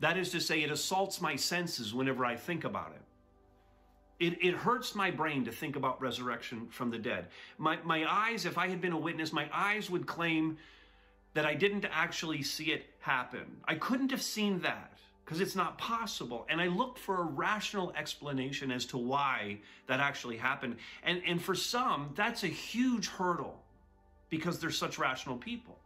That 0.00 0.16
is 0.16 0.30
to 0.30 0.40
say, 0.40 0.62
it 0.62 0.70
assaults 0.70 1.20
my 1.20 1.36
senses 1.36 1.92
whenever 1.92 2.24
I 2.24 2.34
think 2.34 2.64
about 2.64 2.92
it. 2.92 4.24
It, 4.24 4.42
it 4.42 4.54
hurts 4.54 4.94
my 4.94 5.10
brain 5.10 5.44
to 5.44 5.52
think 5.52 5.76
about 5.76 6.00
resurrection 6.00 6.66
from 6.70 6.90
the 6.90 6.98
dead. 6.98 7.26
My, 7.58 7.78
my 7.84 8.10
eyes, 8.10 8.46
if 8.46 8.56
I 8.56 8.68
had 8.68 8.80
been 8.80 8.92
a 8.92 8.98
witness, 8.98 9.30
my 9.30 9.50
eyes 9.52 9.90
would 9.90 10.06
claim 10.06 10.56
that 11.34 11.46
I 11.46 11.54
didn't 11.54 11.84
actually 11.90 12.42
see 12.42 12.72
it 12.72 12.86
happen. 13.00 13.58
I 13.66 13.74
couldn't 13.74 14.10
have 14.10 14.22
seen 14.22 14.60
that 14.60 14.92
because 15.24 15.40
it's 15.40 15.54
not 15.54 15.76
possible. 15.76 16.46
And 16.48 16.60
I 16.60 16.68
looked 16.68 16.98
for 16.98 17.20
a 17.20 17.24
rational 17.24 17.92
explanation 17.96 18.70
as 18.70 18.86
to 18.86 18.98
why 18.98 19.58
that 19.86 20.00
actually 20.00 20.38
happened. 20.38 20.76
And, 21.02 21.22
and 21.26 21.40
for 21.40 21.54
some, 21.54 22.12
that's 22.16 22.44
a 22.44 22.48
huge 22.48 23.08
hurdle 23.08 23.62
because 24.30 24.58
they're 24.58 24.70
such 24.70 24.98
rational 24.98 25.36
people. 25.36 25.78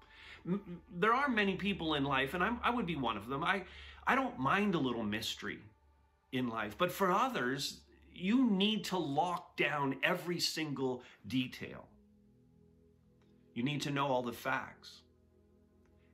There 0.96 1.12
are 1.12 1.28
many 1.28 1.56
people 1.56 1.94
in 1.94 2.04
life, 2.04 2.34
and 2.34 2.42
I'm, 2.42 2.58
I 2.62 2.70
would 2.70 2.86
be 2.86 2.96
one 2.96 3.16
of 3.16 3.28
them. 3.28 3.44
I, 3.44 3.64
I 4.06 4.14
don't 4.14 4.38
mind 4.38 4.74
a 4.74 4.78
little 4.78 5.04
mystery 5.04 5.58
in 6.32 6.48
life, 6.48 6.76
but 6.78 6.90
for 6.90 7.12
others, 7.12 7.80
you 8.14 8.50
need 8.50 8.84
to 8.84 8.98
lock 8.98 9.56
down 9.56 9.96
every 10.02 10.40
single 10.40 11.02
detail. 11.26 11.86
You 13.54 13.62
need 13.62 13.82
to 13.82 13.90
know 13.90 14.06
all 14.06 14.22
the 14.22 14.32
facts. 14.32 15.01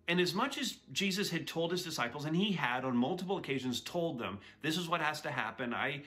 And 0.08 0.20
as 0.20 0.34
much 0.34 0.56
as 0.56 0.78
Jesus 0.90 1.30
had 1.30 1.46
told 1.46 1.70
his 1.70 1.84
disciples, 1.84 2.24
and 2.24 2.34
he 2.34 2.52
had 2.52 2.84
on 2.84 2.96
multiple 2.96 3.36
occasions 3.36 3.80
told 3.82 4.18
them, 4.18 4.38
this 4.62 4.78
is 4.78 4.88
what 4.88 5.02
has 5.02 5.20
to 5.20 5.30
happen. 5.30 5.74
I 5.74 6.02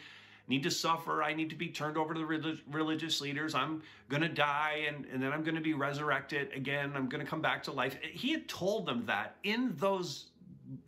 need 0.47 0.63
to 0.63 0.71
suffer. 0.71 1.21
I 1.21 1.33
need 1.33 1.51
to 1.51 1.55
be 1.55 1.69
turned 1.69 1.97
over 1.97 2.15
to 2.15 2.39
the 2.39 2.59
religious 2.71 3.21
leaders. 3.21 3.53
I'm 3.53 3.83
going 4.09 4.23
to 4.23 4.29
die 4.29 4.85
and, 4.87 5.05
and 5.05 5.21
then 5.21 5.31
I'm 5.31 5.43
going 5.43 5.55
to 5.55 5.61
be 5.61 5.75
resurrected 5.75 6.51
again. 6.53 6.93
I'm 6.95 7.07
going 7.09 7.23
to 7.23 7.29
come 7.29 7.41
back 7.41 7.61
to 7.63 7.71
life. 7.71 7.95
He 8.01 8.31
had 8.31 8.49
told 8.49 8.87
them 8.87 9.05
that 9.05 9.35
in 9.43 9.75
those 9.77 10.31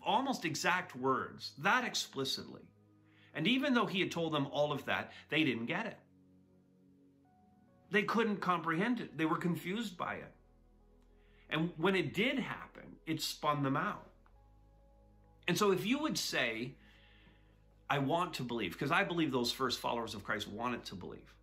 almost 0.04 0.43
exact 0.43 0.95
words, 0.95 1.54
that 1.60 1.86
explicitly. 1.86 2.62
And 3.36 3.47
even 3.47 3.73
though 3.73 3.86
he 3.86 3.99
had 3.99 4.12
told 4.12 4.34
them 4.34 4.47
all 4.52 4.71
of 4.71 4.86
that, 4.86 5.12
they 5.30 5.43
didn't 5.43 5.67
get 5.67 5.86
it. 5.86 5.97
They 7.91 8.04
couldn't 8.04 8.38
comprehend 8.38 9.02
it. 9.02 9.17
They 9.17 9.26
were 9.26 9.38
confused 9.38 9.97
by 9.97 10.15
it. 10.15 10.32
And 11.54 11.70
when 11.78 11.96
it 11.96 12.13
did 12.13 12.39
happen, 12.39 12.84
it 13.06 13.22
spun 13.22 13.63
them 13.63 13.78
out. 13.78 14.08
And 15.48 15.58
so 15.58 15.72
if 15.72 15.86
you 15.86 16.00
would 16.00 16.18
say, 16.18 16.74
I 17.89 18.00
want 18.00 18.34
to 18.36 18.44
believe, 18.44 18.74
because 18.74 18.92
I 18.92 19.04
believe 19.04 19.32
those 19.32 19.52
first 19.52 19.80
followers 19.80 20.16
of 20.16 20.24
Christ 20.24 20.48
wanted 20.48 20.84
to 20.86 20.96
believe. 20.96 21.34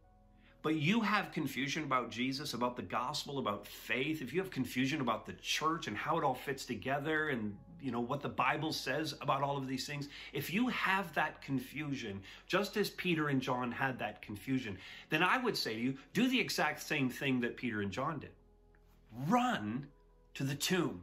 But 0.62 0.74
you 0.74 1.00
have 1.00 1.32
confusion 1.32 1.84
about 1.84 2.10
Jesus, 2.10 2.52
about 2.52 2.76
the 2.76 2.82
gospel, 2.82 3.38
about 3.38 3.66
faith, 3.66 4.20
if 4.20 4.32
you 4.34 4.40
have 4.40 4.50
confusion 4.50 5.00
about 5.00 5.24
the 5.24 5.32
church 5.34 5.86
and 5.86 5.96
how 5.96 6.18
it 6.18 6.24
all 6.24 6.34
fits 6.34 6.66
together 6.66 7.30
and 7.30 7.56
you 7.80 7.90
know 7.90 8.00
what 8.00 8.20
the 8.20 8.28
Bible 8.28 8.72
says 8.72 9.14
about 9.22 9.42
all 9.42 9.56
of 9.56 9.66
these 9.66 9.86
things, 9.86 10.08
if 10.34 10.52
you 10.52 10.68
have 10.68 11.14
that 11.14 11.40
confusion, 11.40 12.20
just 12.46 12.76
as 12.76 12.90
Peter 12.90 13.28
and 13.28 13.40
John 13.40 13.72
had 13.72 13.98
that 14.00 14.20
confusion, 14.20 14.76
then 15.08 15.22
I 15.22 15.38
would 15.38 15.56
say 15.56 15.74
to 15.74 15.80
you, 15.80 15.94
do 16.12 16.28
the 16.28 16.38
exact 16.38 16.82
same 16.82 17.08
thing 17.08 17.40
that 17.40 17.56
Peter 17.56 17.80
and 17.80 17.90
John 17.90 18.18
did. 18.18 18.32
Run 19.28 19.86
to 20.40 20.46
the 20.46 20.54
tomb 20.54 21.02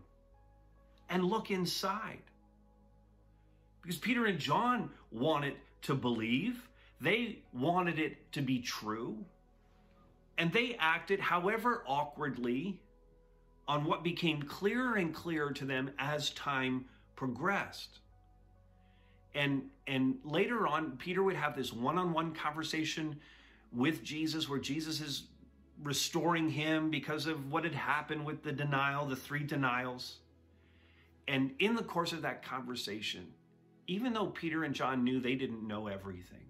and 1.10 1.24
look 1.24 1.52
inside. 1.52 2.24
Because 3.84 3.98
Peter 4.00 4.26
and 4.26 4.40
John 4.40 4.90
wanted 5.12 5.54
to 5.84 5.94
believe, 5.94 6.68
they 7.00 7.38
wanted 7.54 8.00
it 8.00 8.32
to 8.32 8.42
be 8.42 8.60
true, 8.60 9.24
and 10.40 10.52
they 10.52 10.76
acted, 10.80 11.20
however 11.20 11.84
awkwardly, 11.86 12.82
on 13.68 13.86
what 13.86 14.04
became 14.04 14.42
clearer 14.42 14.96
and 14.96 15.14
clearer 15.14 15.52
to 15.52 15.66
them 15.66 15.92
as 16.00 16.32
time 16.32 16.86
progressed. 17.16 18.00
And, 19.36 19.66
and 19.86 20.16
later 20.24 20.66
on, 20.66 20.98
Peter 20.98 21.22
would 21.22 21.36
have 21.36 21.56
this 21.56 21.72
one 21.72 22.00
on 22.00 22.12
one 22.12 22.34
conversation 22.34 23.20
with 23.72 24.04
Jesus 24.04 24.50
where 24.50 24.58
Jesus 24.58 25.00
is 25.00 25.26
restoring 25.84 26.50
him 26.50 26.90
because 26.90 27.28
of 27.28 27.52
what 27.52 27.64
had 27.64 27.76
happened 27.76 28.26
with 28.26 28.44
the 28.44 28.52
denial, 28.52 29.06
the 29.06 29.16
three 29.16 29.44
denials. 29.44 30.18
And 31.28 31.52
in 31.60 31.76
the 31.76 31.84
course 31.84 32.14
of 32.14 32.22
that 32.24 32.44
conversation, 32.44 33.28
even 33.88 34.14
though 34.14 34.28
Peter 34.28 34.64
and 34.64 34.74
John 34.74 35.04
knew 35.04 35.20
they 35.20 35.36
didn't 35.36 35.68
know 35.68 35.88
everything, 35.88 36.46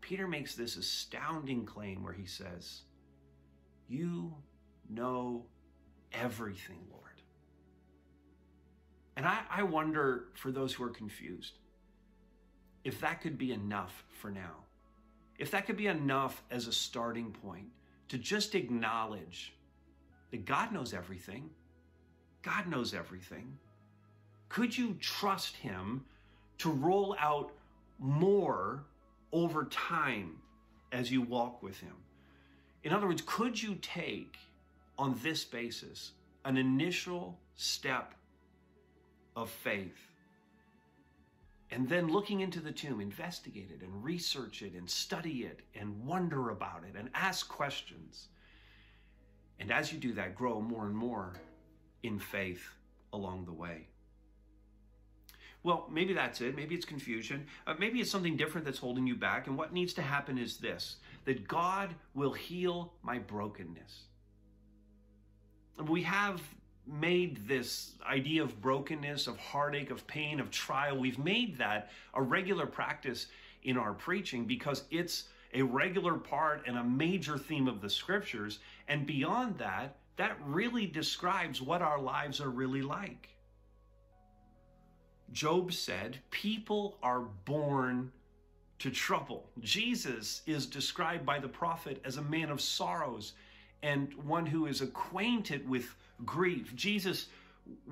Peter 0.00 0.26
makes 0.26 0.54
this 0.54 0.76
astounding 0.76 1.64
claim 1.64 2.02
where 2.02 2.12
he 2.12 2.26
says, 2.26 2.82
You 3.88 4.34
know 4.88 5.46
everything, 6.12 6.80
Lord. 6.90 7.02
And 9.16 9.26
I, 9.26 9.40
I 9.50 9.62
wonder 9.62 10.26
for 10.34 10.50
those 10.50 10.74
who 10.74 10.84
are 10.84 10.90
confused, 10.90 11.58
if 12.84 13.00
that 13.00 13.20
could 13.20 13.38
be 13.38 13.52
enough 13.52 14.04
for 14.20 14.30
now. 14.30 14.64
If 15.38 15.50
that 15.50 15.66
could 15.66 15.76
be 15.76 15.86
enough 15.86 16.42
as 16.50 16.66
a 16.66 16.72
starting 16.72 17.30
point 17.30 17.68
to 18.08 18.18
just 18.18 18.54
acknowledge 18.54 19.52
that 20.30 20.44
God 20.44 20.72
knows 20.72 20.94
everything. 20.94 21.50
God 22.42 22.68
knows 22.68 22.94
everything. 22.94 23.58
Could 24.48 24.76
you 24.76 24.96
trust 25.00 25.56
Him 25.56 26.04
to 26.58 26.70
roll 26.70 27.16
out 27.18 27.52
more 27.98 28.84
over 29.32 29.64
time 29.64 30.36
as 30.92 31.10
you 31.10 31.22
walk 31.22 31.62
with 31.62 31.78
Him? 31.80 31.94
In 32.84 32.92
other 32.92 33.06
words, 33.06 33.22
could 33.26 33.60
you 33.60 33.76
take 33.82 34.36
on 34.98 35.18
this 35.22 35.44
basis 35.44 36.12
an 36.44 36.56
initial 36.56 37.38
step 37.56 38.14
of 39.34 39.50
faith? 39.50 39.98
And 41.70 41.88
then 41.88 42.08
looking 42.08 42.40
into 42.40 42.60
the 42.60 42.70
tomb, 42.70 43.00
investigate 43.00 43.70
it 43.72 43.82
and 43.82 44.04
research 44.04 44.62
it 44.62 44.74
and 44.74 44.88
study 44.88 45.42
it 45.42 45.60
and 45.74 46.04
wonder 46.04 46.50
about 46.50 46.84
it 46.88 46.96
and 46.96 47.10
ask 47.14 47.48
questions. 47.48 48.28
And 49.58 49.72
as 49.72 49.92
you 49.92 49.98
do 49.98 50.12
that, 50.14 50.34
grow 50.34 50.60
more 50.60 50.86
and 50.86 50.96
more 50.96 51.34
in 52.02 52.18
faith 52.18 52.62
along 53.12 53.46
the 53.46 53.52
way. 53.52 53.88
Well, 55.64 55.88
maybe 55.90 56.12
that's 56.12 56.40
it. 56.40 56.54
Maybe 56.54 56.76
it's 56.76 56.84
confusion. 56.84 57.44
Uh, 57.66 57.74
maybe 57.76 58.00
it's 58.00 58.10
something 58.10 58.36
different 58.36 58.64
that's 58.64 58.78
holding 58.78 59.04
you 59.04 59.16
back. 59.16 59.48
And 59.48 59.58
what 59.58 59.72
needs 59.72 59.92
to 59.94 60.02
happen 60.02 60.38
is 60.38 60.58
this 60.58 60.96
that 61.24 61.48
God 61.48 61.92
will 62.14 62.32
heal 62.32 62.92
my 63.02 63.18
brokenness. 63.18 64.04
We 65.88 66.02
have 66.02 66.40
made 66.86 67.46
this 67.48 67.92
idea 68.08 68.42
of 68.42 68.60
brokenness, 68.60 69.26
of 69.26 69.38
heartache, 69.38 69.90
of 69.90 70.06
pain, 70.06 70.40
of 70.40 70.50
trial, 70.50 70.98
we've 70.98 71.18
made 71.18 71.58
that 71.58 71.90
a 72.14 72.22
regular 72.22 72.66
practice 72.66 73.26
in 73.64 73.76
our 73.76 73.92
preaching 73.92 74.44
because 74.44 74.84
it's 74.90 75.24
a 75.54 75.62
regular 75.62 76.14
part 76.14 76.62
and 76.66 76.76
a 76.76 76.84
major 76.84 77.38
theme 77.38 77.68
of 77.68 77.80
the 77.80 77.90
scriptures. 77.90 78.58
And 78.88 79.06
beyond 79.06 79.58
that, 79.58 79.96
that 80.16 80.38
really 80.44 80.86
describes 80.86 81.60
what 81.60 81.82
our 81.82 82.00
lives 82.00 82.40
are 82.40 82.50
really 82.50 82.82
like. 82.82 83.28
Job 85.32 85.72
said, 85.72 86.18
People 86.30 86.98
are 87.02 87.20
born 87.20 88.12
to 88.78 88.90
trouble. 88.90 89.50
Jesus 89.60 90.42
is 90.46 90.66
described 90.66 91.24
by 91.24 91.38
the 91.38 91.48
prophet 91.48 92.00
as 92.04 92.16
a 92.16 92.22
man 92.22 92.50
of 92.50 92.60
sorrows 92.60 93.32
and 93.82 94.12
one 94.14 94.46
who 94.46 94.66
is 94.66 94.80
acquainted 94.80 95.68
with 95.68 95.94
grief. 96.24 96.74
Jesus 96.74 97.26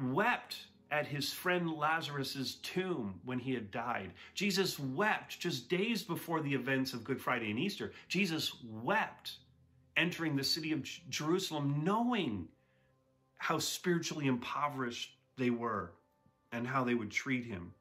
wept 0.03 0.57
at 0.91 1.07
his 1.07 1.33
friend 1.33 1.73
Lazarus's 1.73 2.57
tomb 2.57 3.21
when 3.25 3.39
he 3.39 3.53
had 3.53 3.71
died. 3.71 4.13
Jesus 4.35 4.79
wept 4.79 5.41
just 5.41 5.69
days 5.69 6.03
before 6.03 6.41
the 6.41 6.55
events 6.55 6.93
of 6.93 7.05
Good 7.05 7.21
Friday 7.21 7.51
and 7.51 7.59
Easter. 7.59 7.93
Jesus 8.09 8.55
wept 8.71 9.33
entering 9.97 10.37
the 10.37 10.45
city 10.45 10.73
of 10.73 10.83
Jerusalem 11.09 11.83
knowing 11.85 12.49
how 13.39 13.59
spiritually 13.59 14.27
impoverished 14.27 15.11
they 15.37 15.51
were 15.51 15.93
and 16.53 16.67
how 16.67 16.85
they 16.85 16.95
would 16.95 17.11
treat 17.11 17.45
him. 17.45 17.73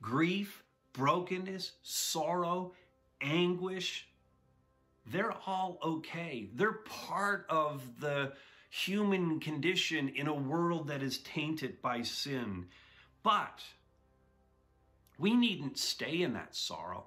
Grief, 0.00 0.62
brokenness, 0.92 1.72
sorrow, 1.82 2.72
anguish, 3.20 4.06
they're 5.06 5.34
all 5.46 5.78
okay. 5.82 6.48
They're 6.54 6.80
part 6.84 7.46
of 7.48 7.82
the 8.00 8.32
human 8.72 9.38
condition 9.38 10.08
in 10.08 10.26
a 10.26 10.34
world 10.34 10.88
that 10.88 11.02
is 11.02 11.18
tainted 11.18 11.82
by 11.82 12.00
sin. 12.00 12.64
But 13.22 13.62
we 15.18 15.34
needn't 15.34 15.76
stay 15.76 16.22
in 16.22 16.32
that 16.32 16.56
sorrow. 16.56 17.04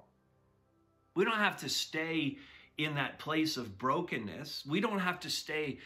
We 1.16 1.24
don't 1.24 1.38
have 1.38 1.56
to 1.58 1.68
stay 1.68 2.38
in 2.78 2.94
that 2.94 3.18
place 3.18 3.56
of 3.56 3.78
brokenness. 3.78 4.64
We 4.64 4.80
don't 4.80 5.00
have 5.00 5.18
to 5.20 5.30
stay 5.30 5.78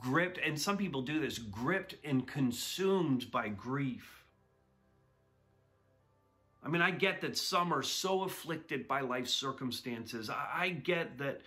gripped, 0.00 0.38
and 0.38 0.58
some 0.58 0.78
people 0.78 1.02
do 1.02 1.20
this, 1.20 1.36
gripped 1.36 1.96
and 2.04 2.26
consumed 2.26 3.30
by 3.30 3.48
grief. 3.48 4.24
I 6.64 6.68
mean, 6.68 6.80
I 6.80 6.90
get 6.90 7.20
that 7.20 7.36
some 7.36 7.74
are 7.74 7.82
so 7.82 8.22
afflicted 8.22 8.88
by 8.88 9.02
life 9.02 9.28
circumstances. 9.28 10.30
I 10.30 10.70
get 10.70 11.18
that 11.18 11.42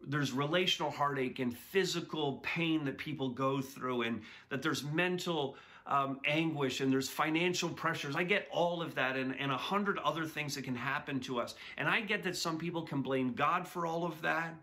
there's 0.00 0.32
relational 0.32 0.90
heartache 0.90 1.38
and 1.38 1.56
physical 1.56 2.40
pain 2.42 2.84
that 2.84 2.98
people 2.98 3.30
go 3.30 3.60
through, 3.60 4.02
and 4.02 4.22
that 4.50 4.62
there's 4.62 4.84
mental 4.84 5.56
um, 5.86 6.20
anguish 6.24 6.80
and 6.80 6.92
there's 6.92 7.08
financial 7.08 7.68
pressures. 7.68 8.16
I 8.16 8.24
get 8.24 8.48
all 8.50 8.82
of 8.82 8.94
that 8.96 9.16
and, 9.16 9.38
and 9.38 9.52
a 9.52 9.56
hundred 9.56 9.98
other 9.98 10.24
things 10.24 10.54
that 10.56 10.64
can 10.64 10.74
happen 10.74 11.20
to 11.20 11.38
us. 11.38 11.54
And 11.76 11.88
I 11.88 12.00
get 12.00 12.22
that 12.24 12.36
some 12.36 12.58
people 12.58 12.82
can 12.82 13.02
blame 13.02 13.34
God 13.34 13.66
for 13.66 13.86
all 13.86 14.04
of 14.04 14.20
that. 14.22 14.54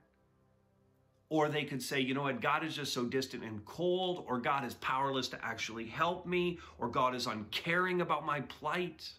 Or 1.30 1.50
they 1.50 1.64
could 1.64 1.82
say, 1.82 2.00
you 2.00 2.14
know 2.14 2.24
what, 2.24 2.42
God 2.42 2.64
is 2.64 2.76
just 2.76 2.94
so 2.94 3.06
distant 3.06 3.44
and 3.44 3.64
cold, 3.66 4.24
or 4.28 4.40
God 4.40 4.66
is 4.66 4.76
powerless 4.76 5.28
to 5.30 5.44
actually 5.44 5.86
help 5.86 6.28
me, 6.28 6.60
or 6.78 6.90
God 6.90 7.16
is 7.16 7.26
uncaring 7.26 8.02
about 8.02 8.24
my 8.24 8.42
plight. 8.42 9.10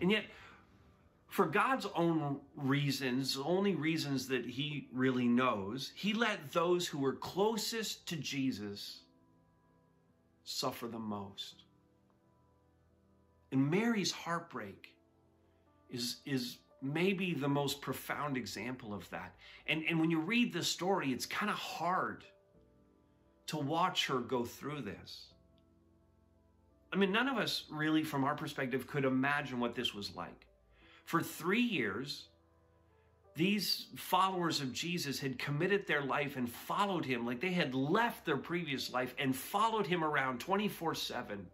And 0.00 0.10
yet, 0.10 0.24
for 1.34 1.46
God's 1.46 1.88
own 1.96 2.38
reasons, 2.54 3.36
only 3.44 3.74
reasons 3.74 4.28
that 4.28 4.46
He 4.46 4.86
really 4.92 5.26
knows, 5.26 5.90
He 5.96 6.14
let 6.14 6.52
those 6.52 6.86
who 6.86 6.98
were 6.98 7.14
closest 7.14 8.06
to 8.06 8.14
Jesus 8.14 9.00
suffer 10.44 10.86
the 10.86 11.00
most. 11.00 11.64
And 13.50 13.68
Mary's 13.68 14.12
heartbreak 14.12 14.94
is, 15.90 16.18
is 16.24 16.58
maybe 16.80 17.34
the 17.34 17.48
most 17.48 17.80
profound 17.80 18.36
example 18.36 18.94
of 18.94 19.10
that. 19.10 19.34
And, 19.66 19.82
and 19.88 19.98
when 19.98 20.12
you 20.12 20.20
read 20.20 20.52
the 20.52 20.62
story, 20.62 21.10
it's 21.10 21.26
kind 21.26 21.50
of 21.50 21.56
hard 21.56 22.24
to 23.48 23.56
watch 23.56 24.06
her 24.06 24.20
go 24.20 24.44
through 24.44 24.82
this. 24.82 25.30
I 26.92 26.96
mean, 26.96 27.10
none 27.10 27.26
of 27.26 27.38
us 27.38 27.64
really, 27.72 28.04
from 28.04 28.22
our 28.22 28.36
perspective, 28.36 28.86
could 28.86 29.04
imagine 29.04 29.58
what 29.58 29.74
this 29.74 29.92
was 29.92 30.14
like. 30.14 30.46
For 31.04 31.22
three 31.22 31.60
years, 31.60 32.28
these 33.34 33.86
followers 33.96 34.60
of 34.60 34.72
Jesus 34.72 35.18
had 35.18 35.38
committed 35.38 35.86
their 35.86 36.02
life 36.02 36.36
and 36.36 36.48
followed 36.48 37.04
him 37.04 37.26
like 37.26 37.40
they 37.40 37.52
had 37.52 37.74
left 37.74 38.24
their 38.24 38.36
previous 38.36 38.92
life 38.92 39.14
and 39.18 39.34
followed 39.34 39.86
him 39.86 40.04
around 40.04 40.40
24 40.40 40.94
7, 40.94 41.46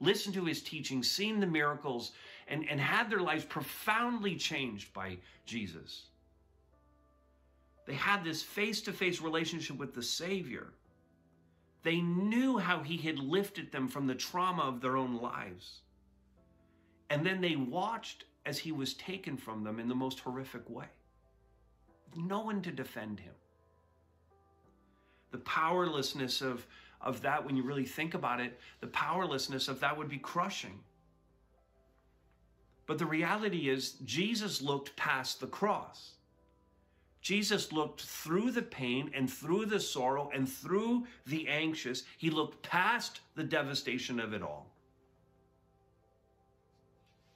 listened 0.00 0.34
to 0.34 0.44
his 0.44 0.62
teaching, 0.62 1.02
seen 1.02 1.40
the 1.40 1.46
miracles, 1.46 2.12
and, 2.48 2.68
and 2.68 2.80
had 2.80 3.08
their 3.08 3.20
lives 3.20 3.44
profoundly 3.44 4.36
changed 4.36 4.92
by 4.92 5.16
Jesus. 5.46 6.06
They 7.86 7.94
had 7.94 8.24
this 8.24 8.42
face 8.42 8.80
to 8.82 8.92
face 8.92 9.20
relationship 9.20 9.76
with 9.78 9.94
the 9.94 10.02
Savior. 10.02 10.72
They 11.82 12.00
knew 12.00 12.58
how 12.58 12.82
he 12.82 12.96
had 12.96 13.18
lifted 13.18 13.72
them 13.72 13.88
from 13.88 14.06
the 14.06 14.14
trauma 14.14 14.62
of 14.62 14.80
their 14.80 14.96
own 14.96 15.20
lives. 15.20 15.80
And 17.08 17.24
then 17.24 17.40
they 17.40 17.56
watched 17.56 18.24
as 18.46 18.58
he 18.58 18.72
was 18.72 18.94
taken 18.94 19.36
from 19.36 19.64
them 19.64 19.78
in 19.78 19.88
the 19.88 19.94
most 19.94 20.20
horrific 20.20 20.68
way 20.68 20.86
no 22.16 22.40
one 22.40 22.62
to 22.62 22.70
defend 22.70 23.20
him. 23.20 23.34
The 25.30 25.38
powerlessness 25.38 26.40
of, 26.40 26.66
of 27.00 27.22
that, 27.22 27.44
when 27.44 27.56
you 27.56 27.62
really 27.62 27.84
think 27.84 28.14
about 28.14 28.40
it, 28.40 28.58
the 28.80 28.88
powerlessness 28.88 29.68
of 29.68 29.80
that 29.80 29.96
would 29.96 30.08
be 30.08 30.18
crushing. 30.18 30.80
But 32.86 32.98
the 32.98 33.06
reality 33.06 33.68
is, 33.68 33.92
Jesus 34.04 34.60
looked 34.60 34.96
past 34.96 35.40
the 35.40 35.46
cross. 35.46 36.14
Jesus 37.22 37.70
looked 37.70 38.02
through 38.02 38.50
the 38.50 38.62
pain 38.62 39.10
and 39.14 39.30
through 39.30 39.66
the 39.66 39.78
sorrow 39.78 40.30
and 40.34 40.48
through 40.48 41.06
the 41.26 41.46
anxious. 41.46 42.02
He 42.18 42.30
looked 42.30 42.62
past 42.62 43.20
the 43.36 43.44
devastation 43.44 44.18
of 44.18 44.32
it 44.32 44.42
all. 44.42 44.69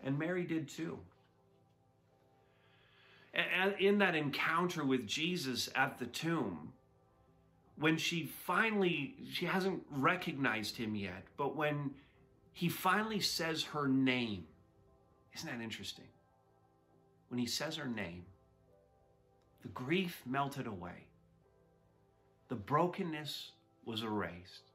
And 0.04 0.18
Mary 0.18 0.44
did 0.44 0.68
too. 0.68 0.98
And 3.32 3.74
in 3.80 3.98
that 3.98 4.14
encounter 4.14 4.84
with 4.84 5.08
Jesus 5.08 5.68
at 5.74 5.98
the 5.98 6.06
tomb, 6.06 6.72
when 7.76 7.96
she 7.96 8.26
finally, 8.26 9.16
she 9.32 9.46
hasn't 9.46 9.82
recognized 9.90 10.76
him 10.76 10.94
yet, 10.94 11.24
but 11.36 11.56
when 11.56 11.90
he 12.52 12.68
finally 12.68 13.18
says 13.18 13.64
her 13.64 13.88
name, 13.88 14.44
isn't 15.34 15.48
that 15.48 15.60
interesting? 15.60 16.04
When 17.28 17.40
he 17.40 17.46
says 17.46 17.74
her 17.74 17.88
name, 17.88 18.24
the 19.62 19.68
grief 19.68 20.22
melted 20.24 20.68
away, 20.68 21.08
the 22.48 22.54
brokenness 22.54 23.50
was 23.84 24.02
erased, 24.02 24.70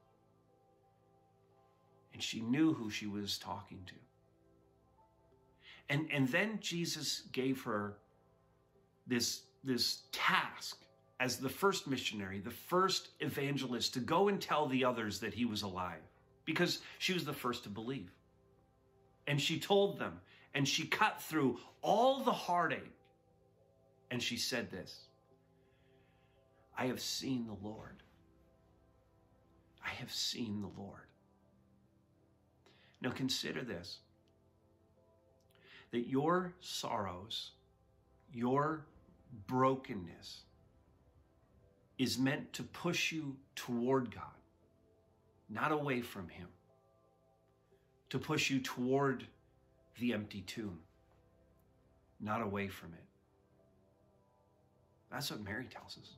and 2.12 2.22
she 2.22 2.40
knew 2.40 2.74
who 2.74 2.90
she 2.90 3.06
was 3.06 3.38
talking 3.38 3.78
to. 3.86 3.94
And, 5.90 6.08
and 6.12 6.28
then 6.28 6.58
Jesus 6.60 7.24
gave 7.32 7.62
her 7.64 7.98
this, 9.08 9.42
this 9.64 10.04
task 10.12 10.78
as 11.18 11.36
the 11.36 11.48
first 11.48 11.88
missionary, 11.88 12.38
the 12.38 12.50
first 12.50 13.08
evangelist, 13.18 13.92
to 13.94 14.00
go 14.00 14.28
and 14.28 14.40
tell 14.40 14.68
the 14.68 14.84
others 14.84 15.18
that 15.18 15.34
he 15.34 15.44
was 15.44 15.62
alive 15.62 16.00
because 16.44 16.78
she 16.98 17.12
was 17.12 17.24
the 17.24 17.32
first 17.32 17.64
to 17.64 17.68
believe. 17.68 18.10
And 19.26 19.40
she 19.40 19.58
told 19.58 19.98
them, 19.98 20.20
and 20.54 20.66
she 20.66 20.86
cut 20.86 21.20
through 21.20 21.58
all 21.82 22.22
the 22.22 22.32
heartache, 22.32 22.94
and 24.12 24.22
she 24.22 24.36
said 24.36 24.70
this 24.70 25.00
I 26.78 26.86
have 26.86 27.00
seen 27.00 27.46
the 27.46 27.68
Lord. 27.68 28.02
I 29.84 29.90
have 29.90 30.12
seen 30.12 30.60
the 30.60 30.80
Lord. 30.80 31.00
Now 33.02 33.10
consider 33.10 33.62
this 33.62 33.98
that 35.92 36.08
your 36.08 36.52
sorrows, 36.60 37.50
your 38.32 38.84
brokenness 39.46 40.40
is 41.98 42.18
meant 42.18 42.52
to 42.54 42.62
push 42.62 43.12
you 43.12 43.36
toward 43.54 44.14
God, 44.14 44.24
not 45.48 45.72
away 45.72 46.00
from 46.00 46.28
Him, 46.28 46.48
to 48.10 48.18
push 48.18 48.50
you 48.50 48.60
toward 48.60 49.26
the 49.98 50.12
empty 50.12 50.42
tomb, 50.42 50.78
not 52.20 52.40
away 52.40 52.68
from 52.68 52.92
it. 52.94 53.04
That's 55.10 55.30
what 55.30 55.42
Mary 55.42 55.66
tells 55.66 55.98
us. 55.98 56.14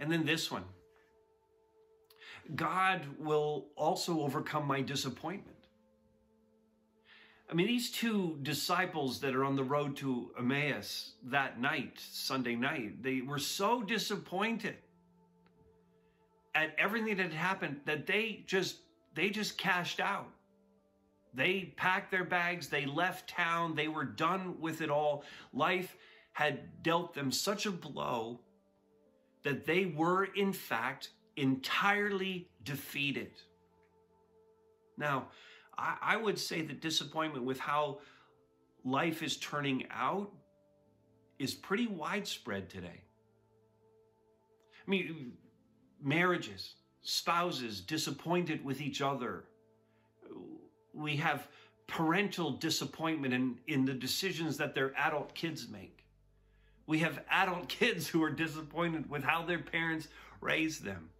And 0.00 0.10
then 0.10 0.24
this 0.24 0.50
one 0.50 0.64
God 2.54 3.06
will 3.18 3.66
also 3.76 4.20
overcome 4.20 4.66
my 4.66 4.80
disappointment. 4.80 5.57
I 7.50 7.54
mean, 7.54 7.66
these 7.66 7.90
two 7.90 8.38
disciples 8.42 9.20
that 9.20 9.34
are 9.34 9.44
on 9.44 9.56
the 9.56 9.64
road 9.64 9.96
to 9.98 10.30
Emmaus 10.38 11.14
that 11.24 11.58
night, 11.58 11.98
Sunday 11.98 12.54
night, 12.54 13.02
they 13.02 13.22
were 13.22 13.38
so 13.38 13.82
disappointed 13.82 14.76
at 16.54 16.74
everything 16.76 17.16
that 17.16 17.22
had 17.24 17.32
happened 17.32 17.80
that 17.86 18.06
they 18.06 18.44
just 18.46 18.76
they 19.14 19.30
just 19.30 19.56
cashed 19.56 19.98
out. 19.98 20.28
They 21.32 21.72
packed 21.76 22.10
their 22.10 22.24
bags, 22.24 22.68
they 22.68 22.84
left 22.84 23.30
town, 23.30 23.74
they 23.74 23.88
were 23.88 24.04
done 24.04 24.60
with 24.60 24.82
it 24.82 24.90
all. 24.90 25.24
Life 25.52 25.96
had 26.32 26.82
dealt 26.82 27.14
them 27.14 27.32
such 27.32 27.64
a 27.64 27.70
blow 27.70 28.40
that 29.42 29.64
they 29.64 29.86
were 29.86 30.24
in 30.24 30.52
fact 30.52 31.10
entirely 31.36 32.50
defeated. 32.62 33.30
Now, 34.98 35.28
I, 35.78 35.96
I 36.02 36.16
would 36.16 36.38
say 36.38 36.62
that 36.62 36.80
disappointment 36.80 37.44
with 37.44 37.58
how 37.58 37.98
life 38.84 39.22
is 39.22 39.36
turning 39.36 39.86
out 39.90 40.30
is 41.38 41.54
pretty 41.54 41.86
widespread 41.86 42.68
today. 42.68 43.02
I 44.86 44.90
mean, 44.90 45.32
marriages, 46.02 46.74
spouses 47.02 47.80
disappointed 47.80 48.64
with 48.64 48.80
each 48.80 49.00
other. 49.00 49.44
We 50.92 51.16
have 51.16 51.46
parental 51.86 52.52
disappointment 52.52 53.32
in, 53.32 53.56
in 53.66 53.84
the 53.84 53.94
decisions 53.94 54.56
that 54.56 54.74
their 54.74 54.92
adult 54.96 55.34
kids 55.34 55.68
make. 55.68 56.04
We 56.86 56.98
have 56.98 57.22
adult 57.30 57.68
kids 57.80 58.08
who 58.08 58.22
are 58.22 58.30
disappointed 58.30 59.08
with 59.08 59.22
how 59.22 59.44
their 59.44 59.60
parents 59.60 60.08
raised 60.40 60.84
them. 60.84 61.10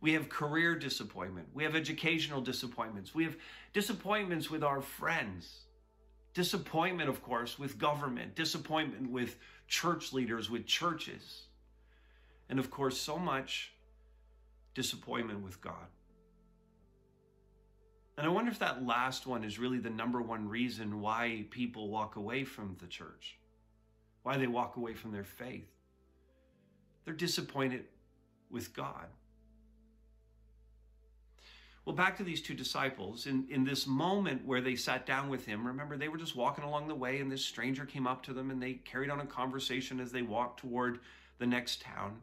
We 0.00 0.14
have 0.14 0.28
career 0.28 0.74
disappointment. 0.74 1.48
We 1.52 1.64
have 1.64 1.76
educational 1.76 2.40
disappointments. 2.40 3.14
We 3.14 3.24
have 3.24 3.36
disappointments 3.72 4.50
with 4.50 4.64
our 4.64 4.80
friends. 4.80 5.64
Disappointment, 6.32 7.10
of 7.10 7.22
course, 7.22 7.58
with 7.58 7.78
government. 7.78 8.34
Disappointment 8.34 9.10
with 9.10 9.36
church 9.68 10.12
leaders, 10.12 10.48
with 10.48 10.66
churches. 10.66 11.42
And 12.48 12.58
of 12.58 12.70
course, 12.70 12.98
so 12.98 13.18
much 13.18 13.72
disappointment 14.74 15.42
with 15.42 15.60
God. 15.60 15.86
And 18.16 18.26
I 18.26 18.30
wonder 18.30 18.50
if 18.50 18.58
that 18.58 18.84
last 18.84 19.26
one 19.26 19.44
is 19.44 19.58
really 19.58 19.78
the 19.78 19.90
number 19.90 20.20
one 20.20 20.48
reason 20.48 21.00
why 21.00 21.46
people 21.50 21.88
walk 21.88 22.16
away 22.16 22.44
from 22.44 22.76
the 22.80 22.86
church, 22.86 23.38
why 24.22 24.36
they 24.36 24.46
walk 24.46 24.76
away 24.76 24.94
from 24.94 25.12
their 25.12 25.24
faith. 25.24 25.68
They're 27.04 27.14
disappointed 27.14 27.84
with 28.50 28.74
God. 28.74 29.06
Well, 31.84 31.96
back 31.96 32.18
to 32.18 32.24
these 32.24 32.42
two 32.42 32.54
disciples. 32.54 33.26
In, 33.26 33.46
in 33.48 33.64
this 33.64 33.86
moment 33.86 34.44
where 34.44 34.60
they 34.60 34.76
sat 34.76 35.06
down 35.06 35.30
with 35.30 35.46
him, 35.46 35.66
remember, 35.66 35.96
they 35.96 36.08
were 36.08 36.18
just 36.18 36.36
walking 36.36 36.62
along 36.62 36.88
the 36.88 36.94
way, 36.94 37.20
and 37.20 37.32
this 37.32 37.44
stranger 37.44 37.86
came 37.86 38.06
up 38.06 38.22
to 38.24 38.32
them, 38.32 38.50
and 38.50 38.62
they 38.62 38.74
carried 38.74 39.10
on 39.10 39.20
a 39.20 39.26
conversation 39.26 39.98
as 39.98 40.12
they 40.12 40.22
walked 40.22 40.60
toward 40.60 41.00
the 41.38 41.46
next 41.46 41.80
town. 41.80 42.20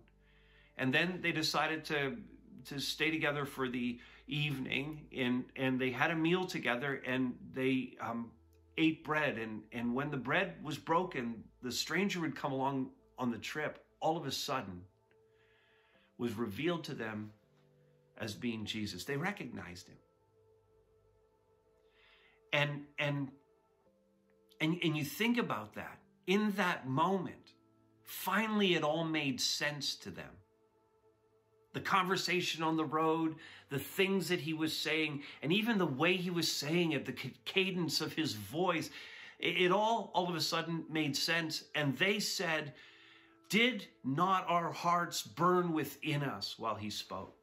And 0.77 0.93
then 0.93 1.19
they 1.21 1.31
decided 1.31 1.83
to, 1.85 2.17
to 2.65 2.79
stay 2.79 3.09
together 3.09 3.45
for 3.45 3.67
the 3.67 3.99
evening, 4.27 5.07
and, 5.15 5.45
and 5.55 5.79
they 5.81 5.89
had 5.89 6.11
a 6.11 6.15
meal 6.15 6.45
together, 6.45 7.01
and 7.05 7.35
they 7.53 7.95
um, 7.99 8.29
ate 8.77 9.03
bread. 9.03 9.39
And, 9.39 9.63
and 9.71 9.95
when 9.95 10.11
the 10.11 10.17
bread 10.17 10.53
was 10.63 10.77
broken, 10.77 11.43
the 11.63 11.71
stranger 11.71 12.19
would 12.19 12.35
come 12.35 12.51
along 12.51 12.91
on 13.17 13.31
the 13.31 13.39
trip, 13.39 13.83
all 13.99 14.17
of 14.17 14.27
a 14.27 14.31
sudden, 14.31 14.81
was 16.19 16.33
revealed 16.33 16.83
to 16.83 16.93
them 16.93 17.31
as 18.19 18.33
being 18.33 18.65
Jesus. 18.65 19.03
They 19.03 19.17
recognized 19.17 19.87
him. 19.87 19.97
And 22.53 22.85
and 22.97 23.31
and 24.61 24.77
and 24.83 24.97
you 24.97 25.03
think 25.03 25.37
about 25.37 25.75
that. 25.75 25.99
In 26.25 26.51
that 26.57 26.87
moment, 26.87 27.53
finally 28.03 28.75
it 28.75 28.83
all 28.83 29.03
made 29.03 29.39
sense 29.39 29.95
to 29.95 30.09
them. 30.09 30.29
The 31.73 31.79
conversation 31.81 32.63
on 32.63 32.75
the 32.75 32.85
road, 32.85 33.35
the 33.69 33.79
things 33.79 34.29
that 34.29 34.39
he 34.39 34.53
was 34.53 34.75
saying, 34.75 35.21
and 35.43 35.53
even 35.53 35.77
the 35.77 35.85
way 35.85 36.15
he 36.15 36.31
was 36.31 36.51
saying 36.51 36.93
it, 36.93 37.05
the 37.05 37.13
cadence 37.45 38.01
of 38.01 38.13
his 38.13 38.33
voice, 38.33 38.89
it, 39.39 39.61
it 39.61 39.71
all 39.71 40.11
all 40.13 40.27
of 40.27 40.35
a 40.35 40.41
sudden 40.41 40.85
made 40.89 41.15
sense. 41.15 41.65
And 41.75 41.97
they 41.97 42.19
said, 42.19 42.73
Did 43.49 43.85
not 44.03 44.45
our 44.47 44.71
hearts 44.71 45.21
burn 45.21 45.73
within 45.73 46.23
us 46.23 46.55
while 46.57 46.75
he 46.75 46.89
spoke? 46.89 47.36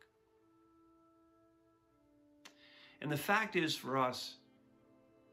And 3.05 3.13
the 3.13 3.19
fact 3.19 3.55
is 3.55 3.77
for 3.77 3.99
us, 3.99 4.37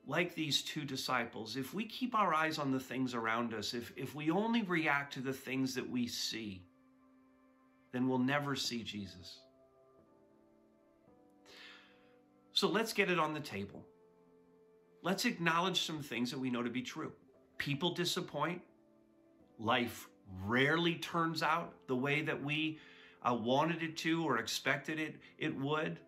like 0.05 0.35
these 0.35 0.61
two 0.61 0.83
disciples, 0.83 1.55
if 1.55 1.73
we 1.73 1.85
keep 1.85 2.13
our 2.13 2.33
eyes 2.33 2.59
on 2.59 2.69
the 2.69 2.81
things 2.81 3.13
around 3.15 3.53
us, 3.53 3.73
if, 3.73 3.93
if 3.95 4.13
we 4.13 4.29
only 4.29 4.61
react 4.63 5.13
to 5.13 5.21
the 5.21 5.31
things 5.31 5.73
that 5.75 5.89
we 5.89 6.05
see, 6.05 6.65
then 7.93 8.09
we'll 8.09 8.19
never 8.19 8.57
see 8.57 8.83
Jesus. 8.83 9.39
So 12.51 12.67
let's 12.67 12.91
get 12.91 13.09
it 13.09 13.17
on 13.17 13.33
the 13.33 13.39
table. 13.39 13.85
Let's 15.01 15.23
acknowledge 15.23 15.83
some 15.83 16.03
things 16.03 16.29
that 16.31 16.39
we 16.39 16.49
know 16.49 16.63
to 16.63 16.69
be 16.69 16.81
true. 16.81 17.13
People 17.57 17.93
disappoint. 17.93 18.61
Life 19.59 20.09
rarely 20.43 20.95
turns 20.95 21.41
out 21.41 21.71
the 21.87 21.95
way 21.95 22.21
that 22.21 22.43
we 22.43 22.79
uh, 23.23 23.33
wanted 23.33 23.81
it 23.81 23.95
to 23.99 24.25
or 24.25 24.39
expected 24.39 24.99
it 24.99 25.15
it 25.37 25.57
would. 25.57 25.99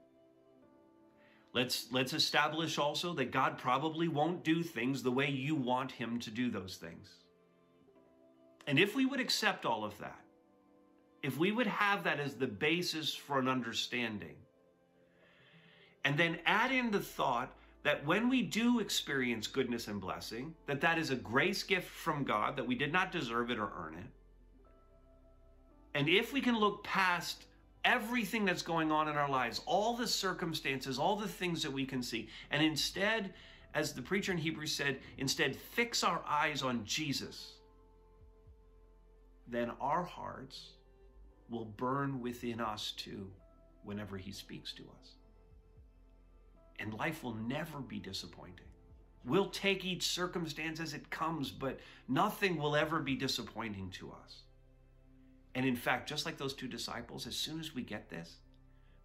Let's 1.53 1.87
let's 1.91 2.13
establish 2.13 2.79
also 2.79 3.13
that 3.13 3.31
God 3.31 3.57
probably 3.57 4.07
won't 4.07 4.43
do 4.43 4.63
things 4.63 5.03
the 5.03 5.11
way 5.11 5.29
you 5.29 5.55
want 5.55 5.91
him 5.91 6.19
to 6.19 6.31
do 6.31 6.49
those 6.49 6.77
things. 6.77 7.09
And 8.65 8.79
if 8.79 8.95
we 8.95 9.05
would 9.05 9.19
accept 9.19 9.65
all 9.65 9.83
of 9.83 9.97
that, 9.99 10.19
if 11.21 11.37
we 11.37 11.51
would 11.51 11.67
have 11.67 12.03
that 12.05 12.19
as 12.19 12.33
the 12.33 12.47
basis 12.47 13.13
for 13.13 13.37
an 13.37 13.47
understanding, 13.47 14.35
and 16.05 16.17
then 16.17 16.39
add 16.45 16.71
in 16.71 16.89
the 16.89 16.99
thought 16.99 17.53
that 17.83 18.05
when 18.05 18.29
we 18.29 18.41
do 18.41 18.79
experience 18.79 19.45
goodness 19.45 19.87
and 19.87 20.01
blessing, 20.01 20.55
that 20.65 20.81
that 20.81 20.97
is 20.97 21.11
a 21.11 21.15
grace 21.15 21.63
gift 21.63 21.89
from 21.89 22.23
God, 22.23 22.55
that 22.55 22.65
we 22.65 22.75
did 22.75 22.91
not 22.91 23.11
deserve 23.11 23.51
it 23.51 23.59
or 23.59 23.71
earn 23.77 23.95
it. 23.95 24.09
And 25.93 26.09
if 26.09 26.33
we 26.33 26.41
can 26.41 26.57
look 26.57 26.83
past 26.83 27.45
everything 27.85 28.45
that's 28.45 28.61
going 28.61 28.91
on 28.91 29.07
in 29.07 29.15
our 29.15 29.29
lives, 29.29 29.61
all 29.65 29.95
the 29.95 30.07
circumstances, 30.07 30.97
all 30.97 31.15
the 31.15 31.27
things 31.27 31.63
that 31.63 31.71
we 31.71 31.85
can 31.85 32.01
see. 32.01 32.29
And 32.51 32.63
instead, 32.63 33.33
as 33.73 33.93
the 33.93 34.01
preacher 34.01 34.31
in 34.31 34.37
Hebrews 34.37 34.73
said, 34.73 34.99
instead 35.17 35.55
fix 35.55 36.03
our 36.03 36.21
eyes 36.27 36.61
on 36.61 36.85
Jesus. 36.85 37.53
Then 39.47 39.71
our 39.81 40.03
hearts 40.03 40.71
will 41.49 41.65
burn 41.65 42.21
within 42.21 42.61
us 42.61 42.93
too 42.95 43.29
whenever 43.83 44.17
he 44.17 44.31
speaks 44.31 44.73
to 44.73 44.83
us. 44.83 45.11
And 46.79 46.93
life 46.93 47.23
will 47.23 47.35
never 47.35 47.79
be 47.79 47.99
disappointing. 47.99 48.65
We'll 49.25 49.49
take 49.49 49.85
each 49.85 50.07
circumstance 50.07 50.79
as 50.79 50.93
it 50.93 51.09
comes, 51.09 51.51
but 51.51 51.79
nothing 52.07 52.57
will 52.57 52.75
ever 52.75 52.99
be 52.99 53.15
disappointing 53.15 53.89
to 53.91 54.11
us. 54.11 54.42
And 55.55 55.65
in 55.65 55.75
fact, 55.75 56.09
just 56.09 56.25
like 56.25 56.37
those 56.37 56.53
two 56.53 56.67
disciples, 56.67 57.27
as 57.27 57.35
soon 57.35 57.59
as 57.59 57.75
we 57.75 57.83
get 57.83 58.09
this, 58.09 58.37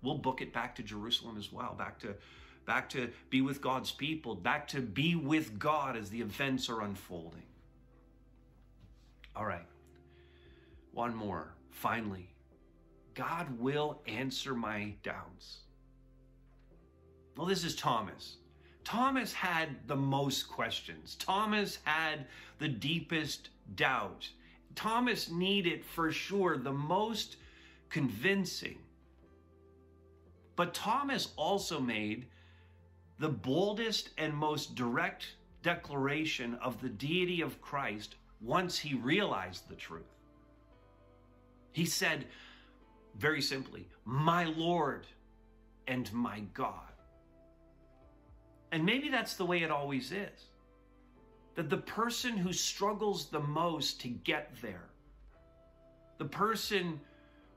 we'll 0.03 0.19
book 0.19 0.41
it 0.41 0.53
back 0.53 0.75
to 0.77 0.83
Jerusalem 0.83 1.37
as 1.37 1.53
well, 1.53 1.75
back 1.77 1.99
to 2.01 2.15
back 2.67 2.89
to 2.91 3.11
be 3.31 3.41
with 3.41 3.63
God's 3.63 3.91
people, 3.91 4.35
back 4.35 4.69
to 4.69 4.81
be 4.81 5.15
with 5.15 5.59
God 5.59 5.97
as 5.97 6.11
the 6.11 6.21
events 6.21 6.69
are 6.69 6.83
unfolding. 6.83 7.43
All 9.35 9.47
right. 9.47 9.67
One 10.93 11.15
more. 11.15 11.55
Finally, 11.71 12.29
God 13.15 13.59
will 13.59 14.03
answer 14.07 14.55
my 14.55 14.95
doubts. 15.03 15.61
Well, 17.37 17.47
this 17.47 17.65
is 17.65 17.75
Thomas. 17.75 18.37
Thomas 18.85 19.33
had 19.33 19.87
the 19.87 19.97
most 19.97 20.49
questions. 20.49 21.15
Thomas 21.21 21.79
had 21.85 22.27
the 22.59 22.69
deepest 22.69 23.51
doubt. 23.77 24.29
Thomas 24.79 25.29
needed 25.29 25.85
for 25.85 26.13
sure 26.13 26.57
the 26.57 26.73
most 26.73 27.35
convincing. 27.91 28.79
But 30.55 30.73
Thomas 30.73 31.33
also 31.35 31.81
made 31.81 32.27
the 33.19 33.29
boldest 33.29 34.11
and 34.19 34.33
most 34.33 34.77
direct 34.77 35.35
declaration 35.65 36.55
of 36.63 36.81
the 36.81 36.89
deity 36.89 37.41
of 37.41 37.61
Christ 37.61 38.15
once 38.41 38.79
he 38.79 38.95
realized 38.95 39.69
the 39.69 39.75
truth. 39.75 40.15
He 41.73 41.85
said, 41.85 42.27
very 43.17 43.43
simply, 43.43 43.89
My 44.05 44.45
Lord 44.45 45.09
and 45.89 46.13
my 46.13 46.39
God. 46.55 46.93
And 48.71 48.87
maybe 48.87 49.09
that's 49.09 49.35
the 49.35 49.45
way 49.45 49.65
it 49.65 49.73
always 49.73 50.13
is. 50.13 50.51
That 51.59 51.71
the 51.71 51.77
person 51.77 52.37
who 52.37 52.53
struggles 52.53 53.27
the 53.27 53.41
most 53.41 54.01
to 54.03 54.09
get 54.09 54.53
there, 54.63 54.91
the 56.19 56.25
person 56.25 57.01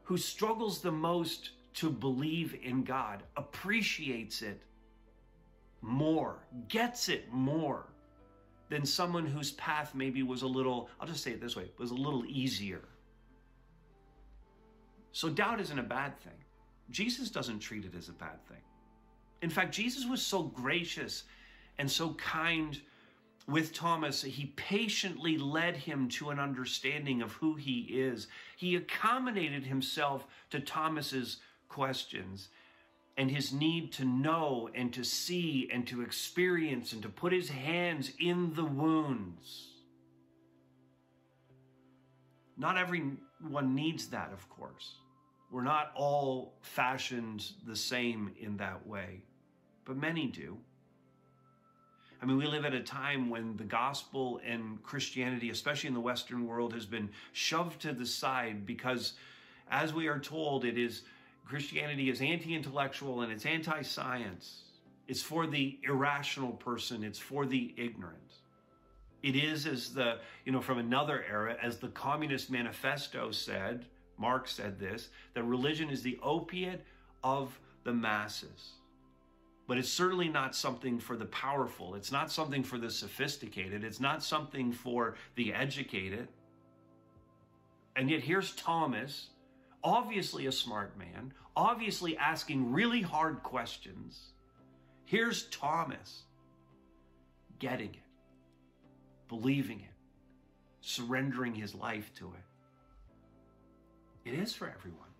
who 0.02 0.18
struggles 0.18 0.82
the 0.82 0.92
most 0.92 1.52
to 1.76 1.92
believe 1.92 2.58
in 2.64 2.84
God, 2.84 3.22
appreciates 3.38 4.42
it 4.42 4.64
more, 5.82 6.40
gets 6.68 7.10
it 7.10 7.32
more 7.32 7.90
than 8.70 8.88
someone 8.88 9.28
whose 9.28 9.52
path 9.52 9.94
maybe 9.94 10.24
was 10.24 10.42
a 10.42 10.48
little, 10.48 10.90
I'll 11.00 11.06
just 11.06 11.24
say 11.24 11.34
it 11.34 11.40
this 11.40 11.56
way, 11.56 11.70
was 11.78 11.92
a 11.92 11.94
little 11.94 12.26
easier. 12.26 12.82
So 15.12 15.30
doubt 15.30 15.62
isn't 15.62 15.78
a 15.78 15.84
bad 15.84 16.20
thing. 16.22 16.44
Jesus 16.90 17.30
doesn't 17.30 17.60
treat 17.60 17.86
it 17.86 17.94
as 17.96 18.10
a 18.10 18.14
bad 18.14 18.44
thing. 18.48 18.64
In 19.44 19.52
fact, 19.52 19.72
Jesus 19.72 20.08
was 20.08 20.24
so 20.24 20.42
gracious 20.42 21.26
and 21.78 21.90
so 21.90 22.16
kind 22.16 22.82
with 23.52 23.74
Thomas, 23.74 24.22
he 24.22 24.48
patiently 24.56 25.38
led 25.38 25.76
him 25.76 26.10
to 26.10 26.30
an 26.30 26.40
understanding 26.40 27.22
of 27.22 27.34
who 27.34 27.56
he 27.56 27.82
is. 27.82 28.28
He 28.58 28.76
accommodated 28.76 29.66
himself 29.66 30.26
to 30.50 30.60
Thomas's 30.60 31.38
questions 31.68 32.50
and 33.18 33.30
his 33.30 33.52
need 33.52 33.92
to 33.94 34.06
know 34.06 34.70
and 34.74 34.94
to 34.94 35.04
see 35.04 35.70
and 35.72 35.86
to 35.88 36.02
experience 36.02 36.94
and 36.94 37.02
to 37.04 37.10
put 37.10 37.34
his 37.34 37.50
hands 37.50 38.12
in 38.20 38.54
the 38.54 38.66
wounds. 38.66 39.68
Not 42.58 42.78
everyone 42.78 43.76
needs 43.76 44.08
that, 44.08 44.32
of 44.32 44.48
course. 44.50 44.96
We're 45.52 45.64
not 45.64 45.92
all 45.96 46.54
fashioned 46.62 47.52
the 47.68 47.76
same 47.76 48.32
in 48.40 48.58
that 48.58 48.88
way, 48.88 49.22
but 49.84 49.98
many 49.98 50.28
do. 50.28 50.58
I 52.22 52.26
mean, 52.26 52.38
we 52.38 52.46
live 52.46 52.66
at 52.66 52.74
a 52.74 52.82
time 52.82 53.30
when 53.30 53.58
the 53.58 53.64
gospel 53.64 54.40
and 54.46 54.82
Christianity, 54.84 55.50
especially 55.50 55.88
in 55.88 55.96
the 55.96 56.02
Western 56.02 56.46
world, 56.46 56.74
has 56.74 56.86
been 56.86 57.10
shoved 57.32 57.82
to 57.82 57.94
the 57.94 58.06
side 58.06 58.66
because, 58.66 59.14
as 59.72 59.94
we 59.94 60.08
are 60.08 60.20
told, 60.20 60.64
it 60.64 60.78
is 60.78 61.02
Christianity 61.46 62.10
is 62.10 62.22
anti 62.22 62.54
intellectual 62.54 63.22
and 63.22 63.32
it's 63.32 63.46
anti 63.46 63.82
science. 63.82 64.62
It's 65.08 65.24
for 65.24 65.48
the 65.48 65.80
irrational 65.84 66.52
person, 66.52 67.04
it's 67.04 67.20
for 67.20 67.46
the 67.46 67.74
ignorant. 67.76 68.18
It 69.24 69.36
is, 69.36 69.66
as 69.66 69.94
the, 69.94 70.20
you 70.46 70.52
know, 70.52 70.62
from 70.62 70.78
another 70.78 71.26
era, 71.30 71.58
as 71.62 71.78
the 71.78 71.90
Communist 71.90 72.50
Manifesto 72.50 73.32
said, 73.32 73.86
Marx 74.18 74.52
said 74.52 74.80
this, 74.80 75.10
that 75.34 75.44
religion 75.44 75.90
is 75.90 76.02
the 76.02 76.20
opiate 76.24 76.84
of 77.24 77.60
the 77.84 77.94
masses. 77.94 78.74
But 79.68 79.78
it's 79.78 79.90
certainly 79.90 80.28
not 80.28 80.56
something 80.56 81.00
for 81.00 81.16
the 81.16 81.26
powerful. 81.26 81.96
It's 81.96 82.12
not 82.12 82.32
something 82.32 82.64
for 82.64 82.78
the 82.78 82.90
sophisticated. 82.90 83.84
It's 83.84 84.00
not 84.00 84.24
something 84.24 84.72
for 84.74 85.16
the 85.36 85.54
educated. 85.54 86.28
And 87.96 88.10
yet 88.10 88.22
here's 88.22 88.56
Thomas, 88.56 89.28
obviously 89.84 90.48
a 90.48 90.52
smart 90.52 90.98
man, 90.98 91.34
obviously 91.56 92.18
asking 92.18 92.72
really 92.72 93.02
hard 93.02 93.44
questions. 93.44 94.34
Here's 95.06 95.44
Thomas 95.50 96.24
getting 97.60 97.90
it, 97.90 98.10
believing 99.30 99.82
it, 99.82 99.94
surrendering 100.82 101.54
his 101.54 101.76
life 101.76 102.12
to 102.16 102.34
it. 102.34 104.30
It 104.30 104.40
is 104.40 104.54
for 104.54 104.68
everyone. 104.68 105.11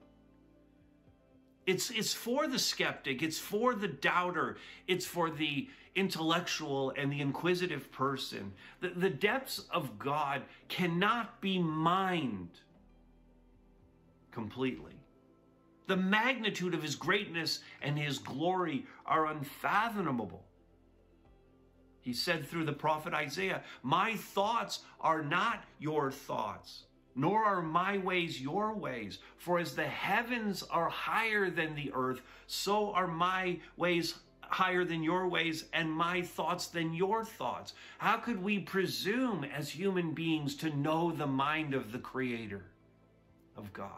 It's, 1.66 1.92
it's 1.92 2.14
for 2.14 2.48
the 2.48 2.60
skeptic, 2.60 3.22
it's 3.22 3.38
for 3.38 3.76
the 3.76 3.88
doubter, 3.88 4.58
it's 4.88 5.06
for 5.06 5.30
the 5.30 5.70
intellectual 5.96 6.94
and 6.98 7.12
the 7.12 7.22
inquisitive 7.22 7.92
person. 7.92 8.54
The, 8.80 8.90
the 8.90 9.10
depths 9.10 9.66
of 9.70 10.00
God 10.00 10.42
cannot 10.70 11.40
be 11.42 11.60
mined 11.60 12.50
completely. 14.32 14.94
The 15.88 15.98
magnitude 15.98 16.74
of 16.74 16.82
his 16.82 16.96
greatness 16.96 17.60
and 17.82 18.00
his 18.00 18.18
glory 18.18 18.86
are 19.06 19.28
unfathomable. 19.28 20.46
He 22.00 22.14
said 22.14 22.48
through 22.48 22.66
the 22.66 22.74
prophet 22.74 23.14
Isaiah, 23.14 23.62
My 23.84 24.16
thoughts 24.16 24.80
are 25.00 25.22
not 25.22 25.64
your 25.80 26.12
thoughts 26.12 26.86
nor 27.16 27.44
are 27.44 27.62
my 27.62 27.98
ways 27.98 28.42
your 28.42 28.74
ways. 28.74 29.20
For 29.38 29.60
as 29.60 29.76
the 29.76 29.88
heavens 29.88 30.64
are 30.64 30.90
higher 30.90 31.50
than 31.50 31.76
the 31.76 31.92
earth, 31.94 32.22
so 32.48 32.92
are 32.94 33.08
my 33.08 33.60
ways 33.78 34.16
higher 34.42 34.84
than 34.84 35.02
your 35.02 35.28
ways 35.28 35.66
and 35.74 35.90
my 35.90 36.22
thoughts 36.22 36.68
than 36.68 36.94
your 36.94 37.24
thoughts. 37.24 37.74
How 37.98 38.18
could 38.18 38.42
we 38.42 38.60
presume 38.60 39.46
as 39.46 39.70
human 39.70 40.14
beings 40.14 40.56
to 40.58 40.76
know 40.76 41.12
the 41.12 41.28
mind 41.28 41.74
of 41.74 41.92
the 41.92 42.00
Creator 42.00 42.66
of 43.56 43.72
God? 43.72 43.90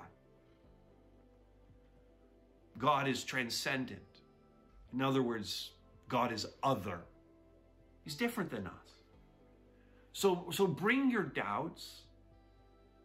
God 2.78 3.08
is 3.08 3.24
transcendent. 3.24 4.02
In 4.94 5.02
other 5.02 5.24
words, 5.24 5.72
God 6.08 6.32
is 6.32 6.46
other. 6.62 7.02
He's 8.04 8.16
different 8.16 8.52
than 8.52 8.68
us. 8.68 8.74
So, 10.12 10.48
so 10.52 10.68
bring 10.68 11.10
your 11.10 11.24
doubts 11.24 12.02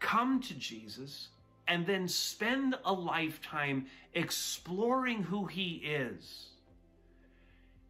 come 0.01 0.41
to 0.43 0.55
Jesus 0.55 1.29
and 1.67 1.87
then 1.87 2.09
spend 2.09 2.75
a 2.85 2.93
lifetime 2.93 3.87
exploring 4.15 5.23
who 5.23 5.47
he 5.47 5.83
is. 5.85 6.49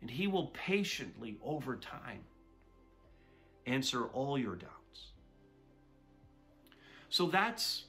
And 0.00 0.10
he 0.10 0.26
will 0.26 0.48
patiently, 0.48 1.38
over 1.42 1.76
time, 1.76 2.20
answer 3.66 4.04
all 4.06 4.38
your 4.38 4.56
doubts. 4.56 5.12
So 7.08 7.26
that's 7.26 7.84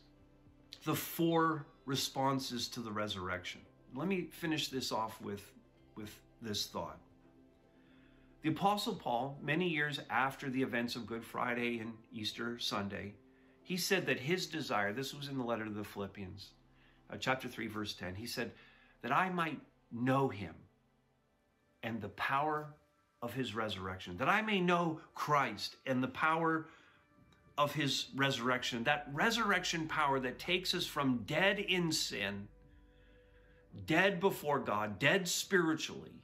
the 0.86 0.96
four 0.96 1.66
responses 1.86 2.68
to 2.70 2.80
the 2.80 2.92
resurrection. 2.92 3.62
Let 3.96 4.08
me 4.08 4.28
finish 4.32 4.70
this 4.70 4.92
off 4.92 5.20
with, 5.22 5.52
with 5.96 6.20
this 6.42 6.68
thought. 6.68 7.00
The 8.42 8.50
Apostle 8.50 8.96
Paul, 8.96 9.38
many 9.42 9.68
years 9.68 10.00
after 10.10 10.50
the 10.50 10.62
events 10.62 10.96
of 10.96 11.06
Good 11.06 11.26
Friday 11.26 11.80
and 11.80 11.94
Easter 12.14 12.58
Sunday, 12.60 13.14
he 13.70 13.78
said 13.78 14.08
that 14.08 14.20
his 14.20 14.48
desire, 14.48 14.92
this 14.92 15.14
was 15.14 15.28
in 15.28 15.38
the 15.38 15.44
letter 15.44 15.64
to 15.64 15.70
the 15.70 15.84
Philippians, 15.84 16.54
uh, 17.14 17.18
chapter 17.20 17.48
3, 17.48 17.68
verse 17.68 17.94
10, 17.94 18.16
he 18.16 18.26
said, 18.26 18.52
that 19.04 19.12
I 19.12 19.30
might 19.30 19.60
know 19.92 20.28
him 20.28 20.56
and 21.84 22.02
the 22.02 22.10
power 22.10 22.74
of 23.22 23.32
his 23.32 23.54
resurrection, 23.54 24.18
that 24.18 24.28
I 24.28 24.42
may 24.42 24.60
know 24.60 25.02
Christ 25.14 25.76
and 25.86 26.02
the 26.02 26.08
power 26.08 26.66
of 27.60 27.72
his 27.72 28.08
resurrection, 28.16 28.86
that 28.86 29.08
resurrection 29.14 29.88
power 29.88 30.20
that 30.20 30.40
takes 30.40 30.74
us 30.74 30.88
from 30.88 31.24
dead 31.28 31.60
in 31.60 31.92
sin, 31.92 32.48
dead 33.86 34.20
before 34.20 34.58
God, 34.58 34.98
dead 34.98 35.28
spiritually, 35.28 36.24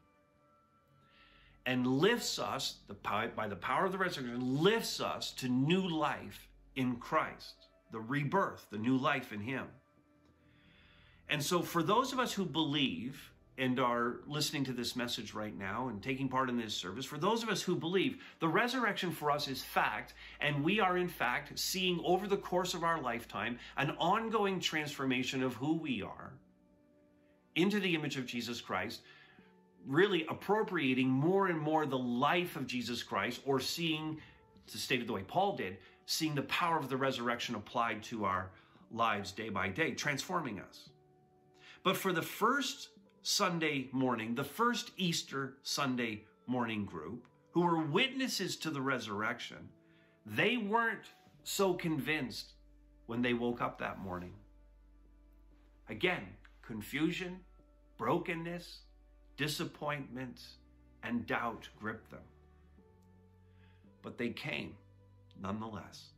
and 1.68 1.86
lifts 1.86 2.40
us 2.40 2.78
the, 2.88 2.96
by 3.36 3.48
the 3.48 3.56
power 3.56 3.86
of 3.86 3.92
the 3.92 4.00
resurrection, 4.00 4.64
lifts 4.64 5.00
us 5.00 5.32
to 5.34 5.48
new 5.48 5.88
life 5.88 6.50
in 6.76 6.98
Christ, 6.98 7.68
the 7.92 8.00
rebirth, 8.00 8.68
the 8.72 8.78
new 8.78 8.98
life 8.98 9.32
in 9.32 9.42
Him. 9.42 9.66
And 11.30 11.44
so, 11.44 11.62
for 11.62 11.82
those 11.82 12.14
of 12.14 12.20
us 12.20 12.34
who 12.34 12.46
believe 12.46 13.32
and 13.58 13.80
are 13.80 14.18
listening 14.28 14.66
to 14.66 14.74
this 14.74 14.96
message 14.96 15.34
right 15.34 15.58
now 15.58 15.88
and 15.88 16.04
taking 16.04 16.28
part 16.28 16.50
in 16.50 16.58
this 16.58 16.76
service, 16.76 17.06
for 17.06 17.18
those 17.18 17.42
of 17.42 17.50
us 17.50 17.62
who 17.62 17.76
believe, 17.76 18.22
the 18.40 18.48
resurrection 18.48 19.12
for 19.12 19.32
us 19.32 19.48
is 19.48 19.64
fact, 19.64 20.14
and 20.42 20.64
we 20.64 20.80
are 20.80 20.98
in 20.98 21.08
fact 21.08 21.58
seeing 21.58 22.02
over 22.04 22.28
the 22.28 22.38
course 22.38 22.74
of 22.74 22.84
our 22.84 23.02
lifetime 23.02 23.58
an 23.78 23.92
ongoing 23.98 24.60
transformation 24.60 25.42
of 25.42 25.54
who 25.54 25.74
we 25.74 26.02
are 26.02 26.34
into 27.56 27.80
the 27.80 27.96
image 27.96 28.18
of 28.18 28.26
Jesus 28.26 28.60
Christ, 28.60 29.02
really 29.88 30.26
appropriating 30.30 31.08
more 31.08 31.48
and 31.48 31.60
more 31.60 31.86
the 31.86 31.98
life 31.98 32.56
of 32.56 32.68
Jesus 32.68 33.02
Christ, 33.04 33.42
or 33.46 33.60
seeing, 33.60 34.20
to 34.68 34.78
state 34.78 35.00
it 35.00 35.08
the 35.08 35.14
way 35.14 35.24
Paul 35.24 35.56
did, 35.56 35.78
seeing 36.06 36.36
the 36.36 36.44
power 36.44 36.78
of 36.78 36.90
the 36.90 36.98
resurrection 36.98 37.56
applied 37.56 38.04
to 38.04 38.26
our 38.26 38.52
lives 38.92 39.32
day 39.32 39.50
by 39.50 39.68
day, 39.68 39.92
transforming 39.92 40.60
us. 40.60 40.90
But 41.84 41.98
for 41.98 42.14
the 42.14 42.22
first 42.22 42.90
Sunday 43.22 43.90
morning, 43.92 44.36
the 44.36 44.44
first 44.44 44.92
Easter 44.98 45.58
Sunday 45.64 46.24
morning 46.48 46.86
group, 46.86 47.28
who 47.52 47.62
were 47.62 47.86
witnesses 47.86 48.56
to 48.58 48.70
the 48.70 48.82
resurrection, 48.82 49.70
they 50.26 50.58
weren't 50.58 51.12
so 51.44 51.74
convinced 51.74 52.54
when 53.06 53.22
they 53.22 53.34
woke 53.34 53.62
up 53.62 53.80
that 53.80 54.00
morning. 54.00 54.34
Again, 55.90 56.28
confusion, 56.62 57.40
brokenness, 57.98 58.80
disappointment, 59.38 60.42
and 61.04 61.26
doubt 61.28 61.70
gripped 61.80 62.10
them. 62.10 62.24
But 64.02 64.18
they 64.18 64.30
came 64.30 64.76
nonetheless. 65.42 66.12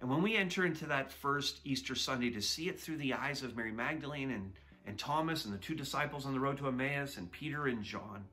And 0.00 0.08
when 0.08 0.22
we 0.22 0.36
enter 0.36 0.64
into 0.64 0.86
that 0.86 1.12
first 1.12 1.60
Easter 1.64 1.94
Sunday 1.94 2.30
to 2.30 2.40
see 2.40 2.68
it 2.68 2.80
through 2.80 2.96
the 2.96 3.12
eyes 3.12 3.42
of 3.42 3.56
Mary 3.56 3.72
Magdalene 3.72 4.30
and, 4.30 4.52
and 4.86 4.98
Thomas 4.98 5.44
and 5.44 5.52
the 5.52 5.58
two 5.58 5.74
disciples 5.74 6.24
on 6.24 6.32
the 6.32 6.40
road 6.40 6.56
to 6.58 6.68
Emmaus 6.68 7.18
and 7.18 7.30
Peter 7.30 7.66
and 7.66 7.82
John, 7.82 8.24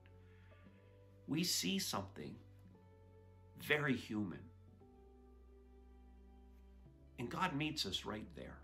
we 1.26 1.44
see 1.44 1.78
something 1.78 2.34
very 3.60 3.94
human. 3.94 4.40
And 7.18 7.28
God 7.28 7.54
meets 7.54 7.84
us 7.84 8.06
right 8.06 8.26
there, 8.34 8.58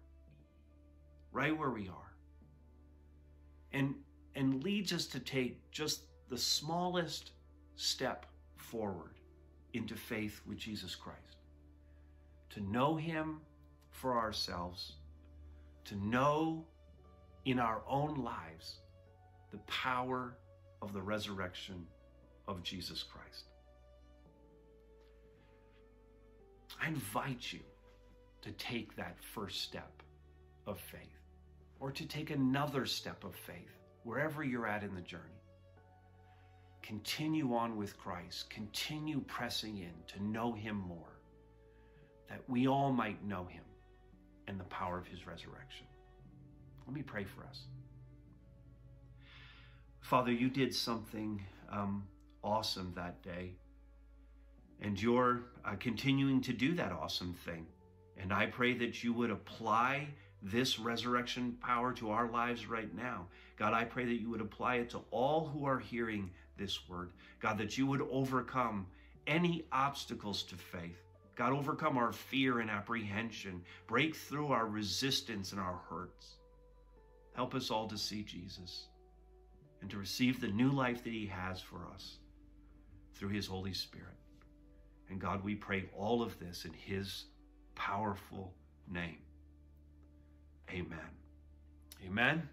right 1.33 1.57
where 1.57 1.71
we 1.71 1.89
are, 1.89 2.15
and, 3.73 3.95
and 4.35 4.63
leads 4.63 4.93
us 4.93 5.07
to 5.09 5.19
take 5.19 5.71
just 5.71 6.05
the 6.31 6.39
smallest 6.39 7.33
step 7.77 8.27
forward 8.57 9.15
into 9.75 9.97
faith 9.97 10.41
with 10.47 10.59
Jesus 10.59 10.95
Christ. 10.95 11.37
To 12.51 12.61
know 12.61 12.97
Him 12.97 13.41
for 13.91 14.17
ourselves, 14.17 14.95
to 15.87 15.97
know 15.97 16.65
in 17.45 17.59
our 17.59 17.83
own 17.89 18.23
lives 18.23 18.77
the 19.51 19.59
power 19.67 20.37
of 20.81 20.93
the 20.93 21.03
resurrection 21.03 21.87
of 22.49 22.63
Jesus 22.63 23.03
Christ. 23.03 23.45
I 26.83 26.89
invite 26.89 27.53
you 27.53 27.61
to 28.43 28.53
take 28.53 28.97
that 28.97 29.17
first 29.35 29.63
step 29.63 30.03
of 30.67 30.79
faith 30.79 31.01
or 31.81 31.91
to 31.93 32.07
take 32.07 32.31
another 32.31 32.87
step 32.87 33.25
of 33.25 33.35
faith 33.35 33.79
wherever 34.03 34.45
you're 34.45 34.67
at 34.67 34.83
in 34.83 34.95
the 34.95 35.01
journey. 35.01 35.23
Continue 36.85 37.55
on 37.55 37.79
with 37.79 37.97
Christ, 37.97 38.51
continue 38.51 39.21
pressing 39.21 39.79
in 39.79 39.93
to 40.07 40.23
know 40.23 40.53
Him 40.53 40.77
more, 40.77 41.19
that 42.29 42.43
we 42.47 42.69
all 42.69 42.93
might 42.93 43.25
know 43.25 43.47
Him 43.47 43.65
and 44.49 44.61
the 44.61 44.65
power 44.65 44.99
of 44.99 45.07
His 45.07 45.27
resurrection. 45.27 45.87
Let 46.87 46.95
me 46.95 47.01
pray 47.01 47.25
for 47.25 47.43
us. 47.45 47.63
Father, 50.01 50.31
you 50.31 50.51
did 50.51 50.75
something 50.75 51.43
um, 51.73 52.07
awesome 52.43 52.93
that 52.97 53.23
day. 53.23 53.55
And 54.83 55.01
you're 55.01 55.45
uh, 55.65 55.77
continuing 55.81 56.43
to 56.43 56.53
do 56.53 56.75
that 56.75 56.93
awesome 56.93 57.33
thing. 57.47 57.65
And 58.19 58.31
I 58.31 58.45
pray 58.45 58.75
that 58.75 59.03
you 59.03 59.15
would 59.15 59.31
apply 59.31 60.09
this 60.43 60.79
resurrection 60.79 61.57
power 61.63 61.95
to 61.95 62.11
our 62.11 62.31
lives 62.31 62.67
right 62.67 62.95
now. 62.95 63.27
God, 63.57 63.73
I 63.73 63.85
pray 63.85 64.05
that 64.05 64.21
you 64.21 64.29
would 64.29 64.43
apply 64.43 64.77
it 64.77 64.91
to 64.91 65.01
all 65.11 65.47
who 65.47 65.65
are 65.65 65.79
hearing 65.79 66.31
this 66.57 66.89
word. 66.89 67.13
God, 67.41 67.59
that 67.59 67.77
you 67.77 67.87
would 67.87 68.03
overcome 68.11 68.87
any 69.27 69.65
obstacles 69.73 70.43
to 70.45 70.57
faith. 70.57 71.01
God, 71.35 71.53
overcome 71.53 71.97
our 71.97 72.13
fear 72.13 72.61
and 72.61 72.71
apprehension, 72.71 73.63
break 73.87 74.15
through 74.15 74.49
our 74.49 74.67
resistance 74.67 75.53
and 75.53 75.61
our 75.61 75.81
hurts. 75.89 76.37
Help 77.35 77.55
us 77.55 77.71
all 77.71 77.89
to 77.89 77.99
see 77.99 78.23
Jesus 78.23 78.87
and 79.81 79.91
to 79.91 79.99
receive 79.99 80.41
the 80.41 80.49
new 80.49 80.71
life 80.71 81.03
that 81.03 81.13
he 81.13 81.27
has 81.27 81.61
for 81.61 81.89
us 81.93 82.19
through 83.15 83.31
his 83.31 83.47
Holy 83.47 83.75
Spirit. 83.75 84.17
And 85.11 85.21
God, 85.21 85.45
we 85.45 85.55
pray 85.55 85.85
all 85.97 86.23
of 86.23 86.39
this 86.39 86.65
in 86.65 86.73
his 86.73 87.25
powerful 87.75 88.55
name. 88.91 89.19
Amen. 90.71 90.99
Amen. 92.07 92.49